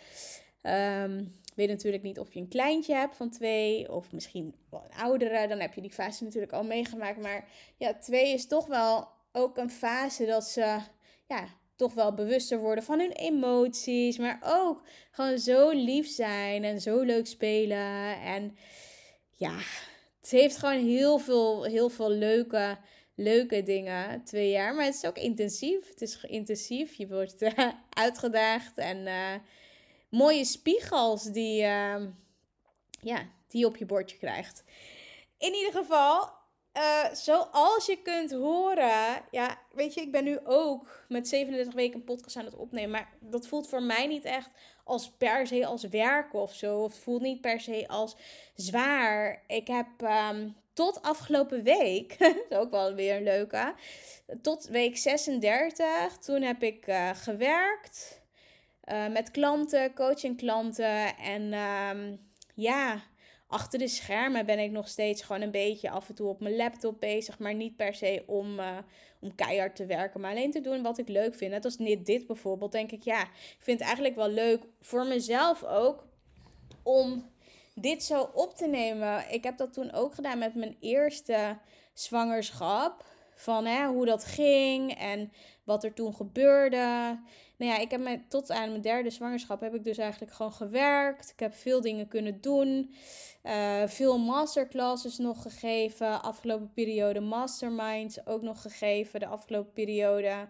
Um, 0.62 1.32
weet 1.54 1.68
natuurlijk 1.68 2.02
niet 2.02 2.18
of 2.18 2.34
je 2.34 2.40
een 2.40 2.48
kleintje 2.48 2.94
hebt 2.94 3.16
van 3.16 3.30
twee. 3.30 3.92
Of 3.92 4.12
misschien 4.12 4.54
wel 4.70 4.84
een 4.84 5.02
oudere. 5.02 5.48
Dan 5.48 5.60
heb 5.60 5.74
je 5.74 5.80
die 5.80 5.92
fase 5.92 6.24
natuurlijk 6.24 6.52
al 6.52 6.64
meegemaakt. 6.64 7.20
Maar 7.20 7.48
ja, 7.76 7.94
twee 7.94 8.32
is 8.32 8.46
toch 8.46 8.66
wel 8.66 9.08
ook 9.32 9.56
een 9.56 9.70
fase 9.70 10.26
dat 10.26 10.44
ze... 10.44 10.78
Ja, 11.26 11.48
toch 11.76 11.94
wel 11.94 12.14
bewuster 12.14 12.58
worden 12.58 12.84
van 12.84 12.98
hun 12.98 13.12
emoties. 13.12 14.18
Maar 14.18 14.40
ook 14.44 14.82
gewoon 15.10 15.38
zo 15.38 15.70
lief 15.70 16.08
zijn 16.08 16.64
en 16.64 16.80
zo 16.80 17.00
leuk 17.00 17.26
spelen. 17.26 18.20
En 18.20 18.56
ja, 19.30 19.58
het 20.20 20.30
heeft 20.30 20.56
gewoon 20.56 20.86
heel 20.86 21.18
veel, 21.18 21.64
heel 21.64 21.88
veel 21.88 22.10
leuke, 22.10 22.78
leuke 23.14 23.62
dingen. 23.62 24.24
Twee 24.24 24.50
jaar. 24.50 24.74
Maar 24.74 24.84
het 24.84 24.94
is 24.94 25.04
ook 25.04 25.18
intensief. 25.18 25.88
Het 25.88 26.02
is 26.02 26.24
intensief. 26.24 26.94
Je 26.94 27.08
wordt 27.08 27.42
uh, 27.42 27.50
uitgedaagd. 28.04 28.78
En 28.78 29.06
uh, 29.06 29.34
mooie 30.08 30.44
spiegels 30.44 31.24
die, 31.24 31.62
uh, 31.62 32.02
ja, 33.00 33.28
die 33.48 33.60
je 33.60 33.66
op 33.66 33.76
je 33.76 33.86
bordje 33.86 34.16
krijgt. 34.16 34.64
In 35.38 35.54
ieder 35.54 35.72
geval, 35.72 36.30
uh, 36.76 37.14
zoals 37.14 37.86
je 37.86 38.02
kunt 38.02 38.32
horen, 38.32 39.22
ja, 39.30 39.58
weet 39.72 39.94
je, 39.94 40.00
ik 40.00 40.12
ben 40.12 40.24
nu 40.24 40.38
ook 40.44 41.04
met 41.08 41.28
37 41.28 41.74
weken 41.74 41.94
een 41.94 42.04
podcast 42.04 42.36
aan 42.36 42.44
het 42.44 42.56
opnemen. 42.56 42.90
Maar 42.90 43.12
dat 43.20 43.46
voelt 43.46 43.68
voor 43.68 43.82
mij 43.82 44.06
niet 44.06 44.24
echt 44.24 44.50
als 44.84 45.10
per 45.10 45.46
se 45.46 45.66
als 45.66 45.84
werk 45.84 46.34
of 46.34 46.54
zo. 46.54 46.82
Of 46.82 46.92
het 46.92 47.02
voelt 47.02 47.22
niet 47.22 47.40
per 47.40 47.60
se 47.60 47.88
als 47.88 48.16
zwaar. 48.54 49.42
Ik 49.46 49.66
heb 49.66 49.86
um, 50.32 50.56
tot 50.72 51.02
afgelopen 51.02 51.62
week, 51.62 52.18
dat 52.18 52.36
is 52.50 52.56
ook 52.56 52.70
wel 52.70 52.94
weer 52.94 53.16
een 53.16 53.22
leuke, 53.22 53.74
tot 54.42 54.66
week 54.66 54.96
36, 54.96 56.18
toen 56.18 56.42
heb 56.42 56.62
ik 56.62 56.86
uh, 56.86 57.10
gewerkt 57.14 58.22
uh, 58.92 59.08
met 59.08 59.30
klanten, 59.30 59.94
coaching 59.94 60.36
klanten. 60.36 61.16
En 61.16 61.52
um, 61.52 62.20
ja 62.54 63.02
achter 63.46 63.78
de 63.78 63.88
schermen 63.88 64.46
ben 64.46 64.58
ik 64.58 64.70
nog 64.70 64.88
steeds 64.88 65.22
gewoon 65.22 65.42
een 65.42 65.50
beetje 65.50 65.90
af 65.90 66.08
en 66.08 66.14
toe 66.14 66.28
op 66.28 66.40
mijn 66.40 66.56
laptop 66.56 67.00
bezig. 67.00 67.38
Maar 67.38 67.54
niet 67.54 67.76
per 67.76 67.94
se 67.94 68.22
om, 68.26 68.58
uh, 68.58 68.78
om 69.20 69.34
keihard 69.34 69.76
te 69.76 69.86
werken, 69.86 70.20
maar 70.20 70.30
alleen 70.30 70.50
te 70.50 70.60
doen 70.60 70.82
wat 70.82 70.98
ik 70.98 71.08
leuk 71.08 71.34
vind. 71.34 71.50
Net 71.50 71.64
als 71.64 71.76
dit, 71.76 72.06
dit 72.06 72.26
bijvoorbeeld, 72.26 72.72
denk 72.72 72.92
ik, 72.92 73.02
ja, 73.02 73.22
ik 73.22 73.58
vind 73.58 73.78
het 73.78 73.86
eigenlijk 73.86 74.16
wel 74.16 74.30
leuk 74.30 74.62
voor 74.80 75.06
mezelf 75.06 75.64
ook 75.64 76.06
om 76.82 77.30
dit 77.74 78.02
zo 78.02 78.30
op 78.34 78.56
te 78.56 78.66
nemen. 78.66 79.32
Ik 79.32 79.44
heb 79.44 79.56
dat 79.56 79.72
toen 79.72 79.92
ook 79.92 80.14
gedaan 80.14 80.38
met 80.38 80.54
mijn 80.54 80.76
eerste 80.80 81.58
zwangerschap. 81.92 83.04
Van 83.34 83.64
hè, 83.66 83.86
hoe 83.86 84.06
dat 84.06 84.24
ging 84.24 84.94
en 84.98 85.32
wat 85.64 85.84
er 85.84 85.94
toen 85.94 86.14
gebeurde. 86.14 86.76
Nou 87.56 87.72
ja, 87.72 87.78
ik 87.78 87.90
heb 87.90 88.00
me, 88.00 88.20
tot 88.28 88.50
aan 88.50 88.68
mijn 88.68 88.80
derde 88.80 89.10
zwangerschap 89.10 89.60
heb 89.60 89.74
ik 89.74 89.84
dus 89.84 89.98
eigenlijk 89.98 90.32
gewoon 90.32 90.52
gewerkt. 90.52 91.30
Ik 91.30 91.40
heb 91.40 91.54
veel 91.54 91.80
dingen 91.80 92.08
kunnen 92.08 92.40
doen. 92.40 92.94
Uh, 93.42 93.86
veel 93.86 94.18
masterclasses 94.18 95.18
nog 95.18 95.42
gegeven. 95.42 96.22
Afgelopen 96.22 96.72
periode 96.74 97.20
masterminds 97.20 98.26
ook 98.26 98.42
nog 98.42 98.62
gegeven. 98.62 99.20
De 99.20 99.26
afgelopen 99.26 99.72
periode. 99.72 100.48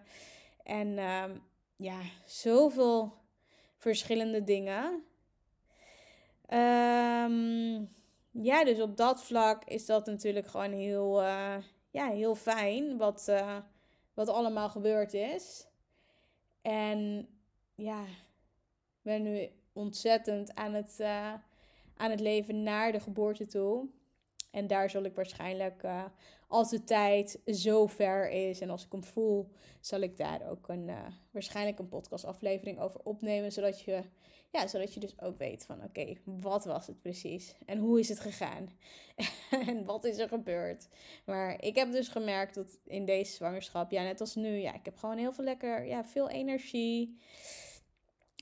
En 0.63 0.87
uh, 0.87 1.23
ja, 1.75 1.99
zoveel 2.25 3.13
verschillende 3.77 4.43
dingen. 4.43 5.03
Um, 6.49 7.89
ja, 8.31 8.63
dus 8.63 8.81
op 8.81 8.97
dat 8.97 9.23
vlak 9.23 9.63
is 9.63 9.85
dat 9.85 10.05
natuurlijk 10.05 10.47
gewoon 10.47 10.71
heel, 10.71 11.21
uh, 11.21 11.55
ja, 11.95 12.09
heel 12.09 12.35
fijn. 12.35 12.97
Wat, 12.97 13.25
uh, 13.29 13.57
wat 14.13 14.27
allemaal 14.27 14.69
gebeurd 14.69 15.13
is. 15.13 15.67
En 16.61 17.27
ja, 17.75 18.03
ik 18.03 19.01
ben 19.01 19.23
nu 19.23 19.49
ontzettend 19.73 20.55
aan 20.55 20.73
het, 20.73 20.97
uh, 21.01 21.33
aan 21.97 22.09
het 22.09 22.19
leven 22.19 22.63
naar 22.63 22.91
de 22.91 22.99
geboorte 22.99 23.45
toe. 23.45 23.89
En 24.55 24.67
daar 24.67 24.89
zal 24.89 25.03
ik 25.03 25.15
waarschijnlijk, 25.15 25.83
uh, 25.83 26.03
als 26.47 26.69
de 26.69 26.83
tijd 26.83 27.39
zo 27.45 27.87
ver 27.87 28.29
is 28.29 28.61
en 28.61 28.69
als 28.69 28.85
ik 28.85 28.91
hem 28.91 29.03
voel, 29.03 29.51
zal 29.79 29.99
ik 29.99 30.17
daar 30.17 30.49
ook 30.49 30.67
een, 30.67 30.87
uh, 30.87 31.05
waarschijnlijk 31.31 31.79
een 31.79 31.87
podcastaflevering 31.87 32.79
over 32.79 32.99
opnemen. 33.03 33.51
Zodat 33.51 33.81
je, 33.81 34.01
ja, 34.51 34.67
zodat 34.67 34.93
je 34.93 34.99
dus 34.99 35.21
ook 35.21 35.37
weet 35.37 35.65
van 35.65 35.83
oké, 35.83 36.13
wat 36.23 36.65
was 36.65 36.87
het 36.87 37.01
precies? 37.01 37.55
En 37.65 37.77
hoe 37.77 37.99
is 37.99 38.09
het 38.09 38.19
gegaan? 38.19 38.69
en 39.67 39.85
wat 39.85 40.03
is 40.03 40.17
er 40.17 40.27
gebeurd? 40.27 40.87
Maar 41.25 41.63
ik 41.63 41.75
heb 41.75 41.91
dus 41.91 42.07
gemerkt 42.07 42.55
dat 42.55 42.79
in 42.85 43.05
deze 43.05 43.33
zwangerschap, 43.33 43.91
ja, 43.91 44.03
net 44.03 44.21
als 44.21 44.35
nu, 44.35 44.49
ja, 44.49 44.73
ik 44.73 44.85
heb 44.85 44.97
gewoon 44.97 45.17
heel 45.17 45.33
veel 45.33 45.43
lekker, 45.43 45.85
ja, 45.85 46.05
veel 46.05 46.29
energie 46.29 47.17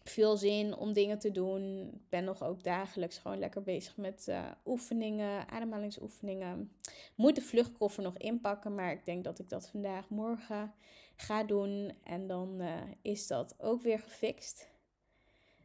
veel 0.04 0.38
zin 0.38 0.76
om 0.76 0.94
dingen 0.94 1.20
te 1.20 1.32
doen. 1.32 1.89
Ik 1.94 2.10
ben 2.10 2.24
nog 2.24 2.44
ook 2.44 2.63
dagelijks 2.63 3.18
gewoon 3.18 3.39
lekker 3.39 3.63
bezig 3.63 3.98
met 3.98 4.26
uh, 4.30 4.52
oefeningen, 4.66 5.50
ademhalingsoefeningen. 5.50 6.72
Moet 7.16 7.36
de 7.36 7.42
vluchtkoffer 7.42 8.04
nog 8.04 8.18
inpakken, 8.18 8.76
maar 8.76 8.92
ik 8.92 9.06
denk 9.06 9.24
dat 9.24 9.39
ik 9.39 9.50
dat 9.50 9.70
vandaag, 9.70 10.10
morgen 10.10 10.74
ga 11.16 11.44
doen. 11.44 11.92
En 12.04 12.28
dan 12.28 12.62
uh, 12.62 12.82
is 13.02 13.28
dat 13.28 13.56
ook 13.58 13.82
weer 13.82 14.00
gefixt. 14.00 14.72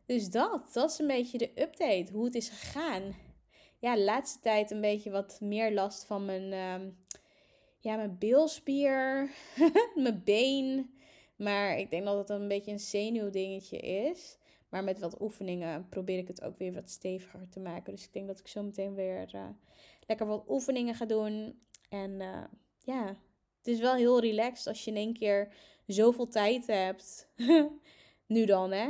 Dus 0.07 0.31
dat, 0.31 0.73
dat 0.73 0.91
is 0.91 0.99
een 0.99 1.07
beetje 1.07 1.39
de 1.39 1.63
update, 1.63 2.13
hoe 2.13 2.25
het 2.25 2.35
is 2.35 2.49
gegaan. 2.49 3.15
Ja, 3.79 3.95
de 3.95 4.03
laatste 4.03 4.39
tijd 4.41 4.71
een 4.71 4.81
beetje 4.81 5.11
wat 5.11 5.39
meer 5.41 5.73
last 5.73 6.05
van 6.05 6.25
mijn, 6.25 6.53
uh, 6.53 6.89
ja, 7.79 7.97
mijn 7.97 8.19
bilspier, 8.19 9.31
mijn 9.95 10.23
been. 10.25 10.98
Maar 11.39 11.79
ik 11.79 11.91
denk 11.91 12.05
dat 12.05 12.19
het 12.19 12.31
een 12.31 12.49
beetje 12.49 12.73
een 12.73 12.81
zenuwdingetje 12.81 13.79
is. 13.79 14.39
Maar 14.69 14.85
met 14.85 14.99
wat 14.99 15.21
oefeningen 15.21 15.89
probeer 15.89 16.19
ik 16.19 16.29
het 16.29 16.43
ook 16.43 16.59
weer 16.59 16.73
wat 16.73 16.91
steviger 16.91 17.49
te 17.49 17.61
maken. 17.61 17.95
Dus 17.95 18.05
ik 18.05 18.13
denk 18.13 18.27
dat 18.27 18.39
ik 18.39 18.49
zo 18.49 18.63
meteen 18.63 18.95
weer 18.95 19.35
uh, 19.35 19.49
lekker 20.07 20.27
wat 20.27 20.45
oefeningen 20.49 20.95
ga 20.95 21.05
doen. 21.05 21.63
En 21.89 22.11
uh, 22.11 22.45
ja, 22.85 23.07
het 23.59 23.67
is 23.67 23.81
wel 23.81 23.95
heel 23.95 24.21
relaxed 24.21 24.67
als 24.67 24.85
je 24.85 24.91
in 24.91 24.97
één 24.97 25.13
keer 25.13 25.53
zoveel 25.87 26.29
tijd 26.29 26.67
hebt. 26.67 27.29
nu 28.27 28.45
dan, 28.45 28.73
hè. 28.73 28.89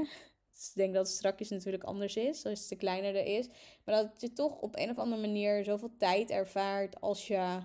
Dus 0.53 0.69
ik 0.69 0.75
denk 0.75 0.95
dat 0.95 1.07
het 1.07 1.17
straks 1.17 1.49
natuurlijk 1.49 1.85
anders 1.85 2.17
is, 2.17 2.45
als 2.45 2.69
het 2.69 2.79
kleiner 2.79 3.17
er 3.17 3.39
is. 3.39 3.49
Maar 3.85 3.95
dat 3.95 4.21
je 4.21 4.33
toch 4.33 4.61
op 4.61 4.77
een 4.77 4.91
of 4.91 4.99
andere 4.99 5.21
manier 5.21 5.65
zoveel 5.65 5.91
tijd 5.99 6.31
ervaart 6.31 7.01
als 7.01 7.27
je 7.27 7.59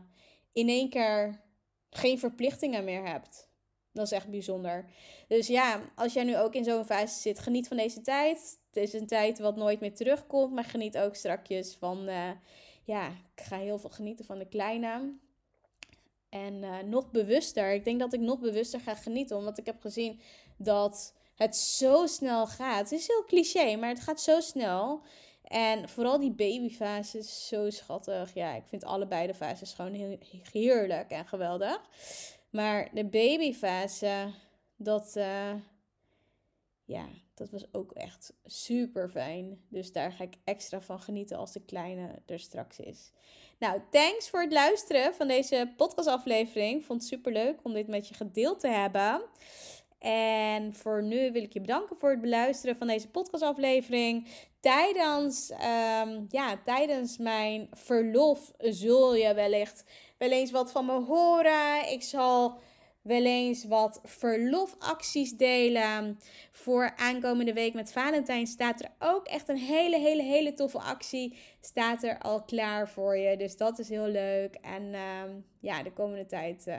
in 0.52 0.70
één 0.70 0.90
keer 0.90 1.42
geen 1.90 2.20
verplichtingen 2.20 2.84
meer 2.84 3.06
hebt. 3.06 3.52
Dat 3.94 4.06
is 4.06 4.12
echt 4.12 4.30
bijzonder. 4.30 4.86
Dus 5.28 5.48
ja, 5.48 5.82
als 5.96 6.14
jij 6.14 6.24
nu 6.24 6.38
ook 6.38 6.54
in 6.54 6.64
zo'n 6.64 6.86
fase 6.86 7.20
zit, 7.20 7.40
geniet 7.40 7.68
van 7.68 7.78
deze 7.78 8.02
tijd. 8.02 8.60
Het 8.72 8.84
is 8.84 8.94
een 8.94 9.08
tijd 9.08 9.40
wat 9.40 9.56
nooit 9.56 9.80
meer 9.80 9.96
terugkomt, 9.96 10.54
maar 10.54 10.64
geniet 10.64 10.98
ook 10.98 11.16
strakjes 11.16 11.76
van, 11.80 12.10
uh, 12.10 12.30
ja, 12.84 13.08
ik 13.08 13.44
ga 13.44 13.58
heel 13.58 13.80
veel 13.80 13.90
genieten 13.90 14.26
van 14.26 14.40
de 14.40 14.48
kleine. 14.48 15.14
En 16.30 16.54
uh, 16.54 16.80
nog 16.80 17.12
bewuster, 17.12 17.74
ik 17.74 17.84
denk 17.84 18.00
dat 18.00 18.14
ik 18.14 18.20
nog 18.20 18.40
bewuster 18.40 18.80
ga 18.80 18.96
genieten, 18.96 19.38
omdat 19.38 19.58
ik 19.58 19.66
heb 19.66 19.82
gezien 19.82 20.20
dat 20.58 21.14
het 21.36 21.56
zo 21.56 22.06
snel 22.06 22.48
gaat. 22.48 22.90
Het 22.90 23.00
is 23.00 23.08
heel 23.08 23.24
cliché, 23.26 23.76
maar 23.76 23.90
het 23.90 24.00
gaat 24.00 24.22
zo 24.22 24.40
snel. 24.40 25.02
En 25.44 25.90
vooral 25.90 26.20
die 26.20 26.32
babyfase 26.32 27.18
is 27.18 27.48
zo 27.48 27.70
schattig. 27.70 28.34
Ja, 28.34 28.56
ik 28.56 28.64
vind 28.68 28.84
allebei 28.84 29.28
de 29.28 29.34
fases 29.34 29.74
gewoon 29.74 29.94
heel 29.94 30.18
heerlijk 30.52 31.12
en 31.12 31.28
geweldig. 31.28 31.82
Maar 32.54 32.90
de 32.94 33.06
babyfase, 33.06 34.34
dat, 34.76 35.14
uh, 35.18 35.54
ja, 36.86 37.06
dat 37.34 37.50
was 37.50 37.66
ook 37.72 37.92
echt 37.92 38.34
super 38.46 39.10
fijn. 39.10 39.62
Dus 39.70 39.92
daar 39.92 40.12
ga 40.12 40.24
ik 40.24 40.36
extra 40.44 40.82
van 40.82 41.00
genieten 41.00 41.38
als 41.38 41.52
de 41.52 41.66
kleine 41.66 42.22
er 42.26 42.40
straks 42.40 42.80
is. 42.80 43.12
Nou, 43.60 43.82
thanks 43.92 44.30
voor 44.30 44.42
het 44.42 44.52
luisteren 44.52 45.14
van 45.14 45.28
deze 45.28 45.74
podcastaflevering. 45.78 46.86
Vond 46.86 47.00
het 47.00 47.10
super 47.10 47.32
leuk 47.32 47.60
om 47.64 47.74
dit 47.74 47.88
met 47.88 48.08
je 48.08 48.14
gedeeld 48.14 48.60
te 48.60 48.68
hebben. 48.68 49.22
En 50.00 50.74
voor 50.74 51.04
nu 51.04 51.32
wil 51.32 51.44
ik 51.44 51.54
je 51.54 51.62
bedanken 51.62 51.96
voor 51.96 52.10
het 52.10 52.22
beluisteren 52.22 52.76
van 52.76 52.88
deze 52.88 53.10
podcastaflevering. 53.10 54.28
Tijdens, 54.60 55.52
um, 55.52 56.26
ja, 56.30 56.62
tijdens 56.66 57.18
mijn 57.18 57.70
verlof 57.72 58.52
zul 58.58 59.16
je 59.16 59.34
wellicht 59.34 59.84
wel 60.30 60.32
eens 60.32 60.52
wat 60.52 60.72
van 60.72 60.86
me 60.86 61.02
horen. 61.02 61.92
Ik 61.92 62.02
zal 62.02 62.60
wel 63.02 63.26
eens 63.26 63.66
wat 63.66 64.02
verlofacties 64.04 65.38
delen. 65.38 66.20
Voor 66.52 66.94
aankomende 66.96 67.54
week 67.54 67.74
met 67.74 67.92
Valentijn 67.92 68.48
staat 68.48 68.82
er 68.82 68.92
ook 69.00 69.28
echt 69.28 69.50
een 69.50 69.58
hele, 69.58 70.00
hele, 70.00 70.22
hele 70.22 70.54
toffe 70.54 70.80
actie. 70.80 71.38
Staat 71.62 72.04
er 72.04 72.20
al 72.20 72.44
klaar 72.44 72.90
voor 72.90 73.18
je. 73.18 73.38
Dus 73.38 73.58
dat 73.58 73.80
is 73.80 73.90
heel 73.90 74.08
leuk. 74.08 74.56
En 74.56 74.84
uh, 74.84 75.24
ja, 75.60 75.84
de 75.84 75.94
komende 75.94 76.26
tijd 76.26 76.68
uh, 76.68 76.78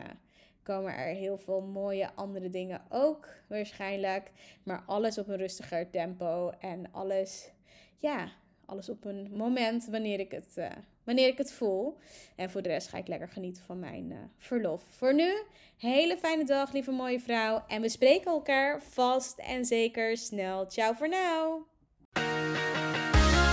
komen 0.63 0.97
er 0.97 1.15
heel 1.15 1.39
veel 1.39 1.61
mooie 1.61 2.11
andere 2.15 2.51
dingen 2.51 2.83
ook 2.89 3.29
waarschijnlijk. 3.49 4.31
Maar 4.63 4.83
alles 4.87 5.19
op 5.19 5.29
een 5.29 5.37
rustiger 5.37 5.91
tempo. 5.91 6.51
En 6.61 6.93
alles, 6.93 7.51
ja, 7.99 8.29
alles 8.67 8.89
op 8.89 9.05
een 9.05 9.31
moment 9.33 9.87
wanneer 9.87 10.21
ik 10.21 10.31
het, 10.31 10.55
uh, 10.59 10.67
wanneer 11.05 11.29
ik 11.29 11.39
het 11.39 11.53
voel. 11.53 11.99
En 12.37 12.51
voor 12.51 12.63
de 12.63 12.69
rest 12.69 12.89
ga 12.89 12.99
ik 12.99 13.09
lekker 13.09 13.29
genieten 13.29 13.63
van 13.67 13.79
mijn 13.79 14.11
uh, 14.11 14.17
verlof. 14.39 14.83
Voor 14.91 15.15
nu, 15.15 15.33
hele 15.77 16.17
fijne 16.17 16.45
dag, 16.45 16.73
lieve 16.73 16.91
mooie 16.91 17.21
vrouw. 17.21 17.65
En 17.69 17.81
we 17.81 17.89
spreken 17.89 18.33
elkaar 18.33 18.83
vast 18.83 19.39
en 19.39 19.65
zeker 19.65 20.17
snel. 20.17 20.65
Ciao 20.69 20.93
voor 20.93 21.09
nu. 21.09 21.17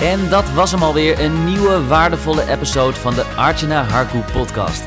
En 0.02 0.30
dat 0.30 0.52
was 0.52 0.72
hem 0.72 0.84
alweer, 0.84 1.20
een 1.20 1.46
nieuwe 1.46 1.88
waardevolle 1.88 2.50
episode 2.50 2.96
van 2.96 3.14
de 3.14 3.24
Archana 3.24 3.84
Harku 3.84 4.20
podcast. 4.32 4.84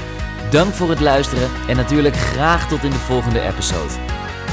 Dank 0.50 0.72
voor 0.72 0.88
het 0.88 1.00
luisteren 1.00 1.50
en 1.68 1.76
natuurlijk 1.76 2.14
graag 2.14 2.68
tot 2.68 2.82
in 2.82 2.90
de 2.90 2.96
volgende 2.96 3.40
episode. 3.40 3.92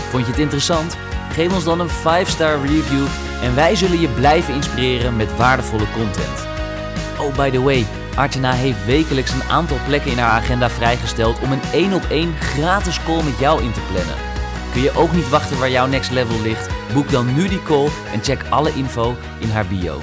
Vond 0.09 0.25
je 0.25 0.31
het 0.31 0.39
interessant? 0.39 0.97
Geef 1.31 1.53
ons 1.53 1.63
dan 1.63 1.79
een 1.79 1.89
5-star 1.89 2.61
review 2.65 3.07
en 3.43 3.55
wij 3.55 3.75
zullen 3.75 3.99
je 3.99 4.09
blijven 4.09 4.53
inspireren 4.53 5.15
met 5.15 5.37
waardevolle 5.37 5.91
content. 5.91 6.47
Oh, 7.19 7.35
by 7.35 7.49
the 7.49 7.61
way, 7.61 7.85
Artena 8.15 8.51
heeft 8.51 8.85
wekelijks 8.85 9.31
een 9.31 9.43
aantal 9.43 9.77
plekken 9.85 10.11
in 10.11 10.17
haar 10.17 10.41
agenda 10.41 10.69
vrijgesteld 10.69 11.39
om 11.39 11.51
een 11.51 11.61
1 11.73 11.93
op 11.93 12.03
1 12.09 12.33
gratis 12.39 13.03
call 13.03 13.23
met 13.23 13.39
jou 13.39 13.63
in 13.63 13.71
te 13.71 13.81
plannen. 13.91 14.15
Kun 14.71 14.81
je 14.81 14.95
ook 14.95 15.11
niet 15.11 15.29
wachten 15.29 15.59
waar 15.59 15.69
jouw 15.69 15.87
next 15.87 16.11
level 16.11 16.41
ligt? 16.41 16.69
Boek 16.93 17.11
dan 17.11 17.33
nu 17.33 17.47
die 17.47 17.63
call 17.63 17.87
en 18.13 18.23
check 18.23 18.43
alle 18.49 18.73
info 18.73 19.15
in 19.39 19.49
haar 19.49 19.65
bio. 19.65 20.01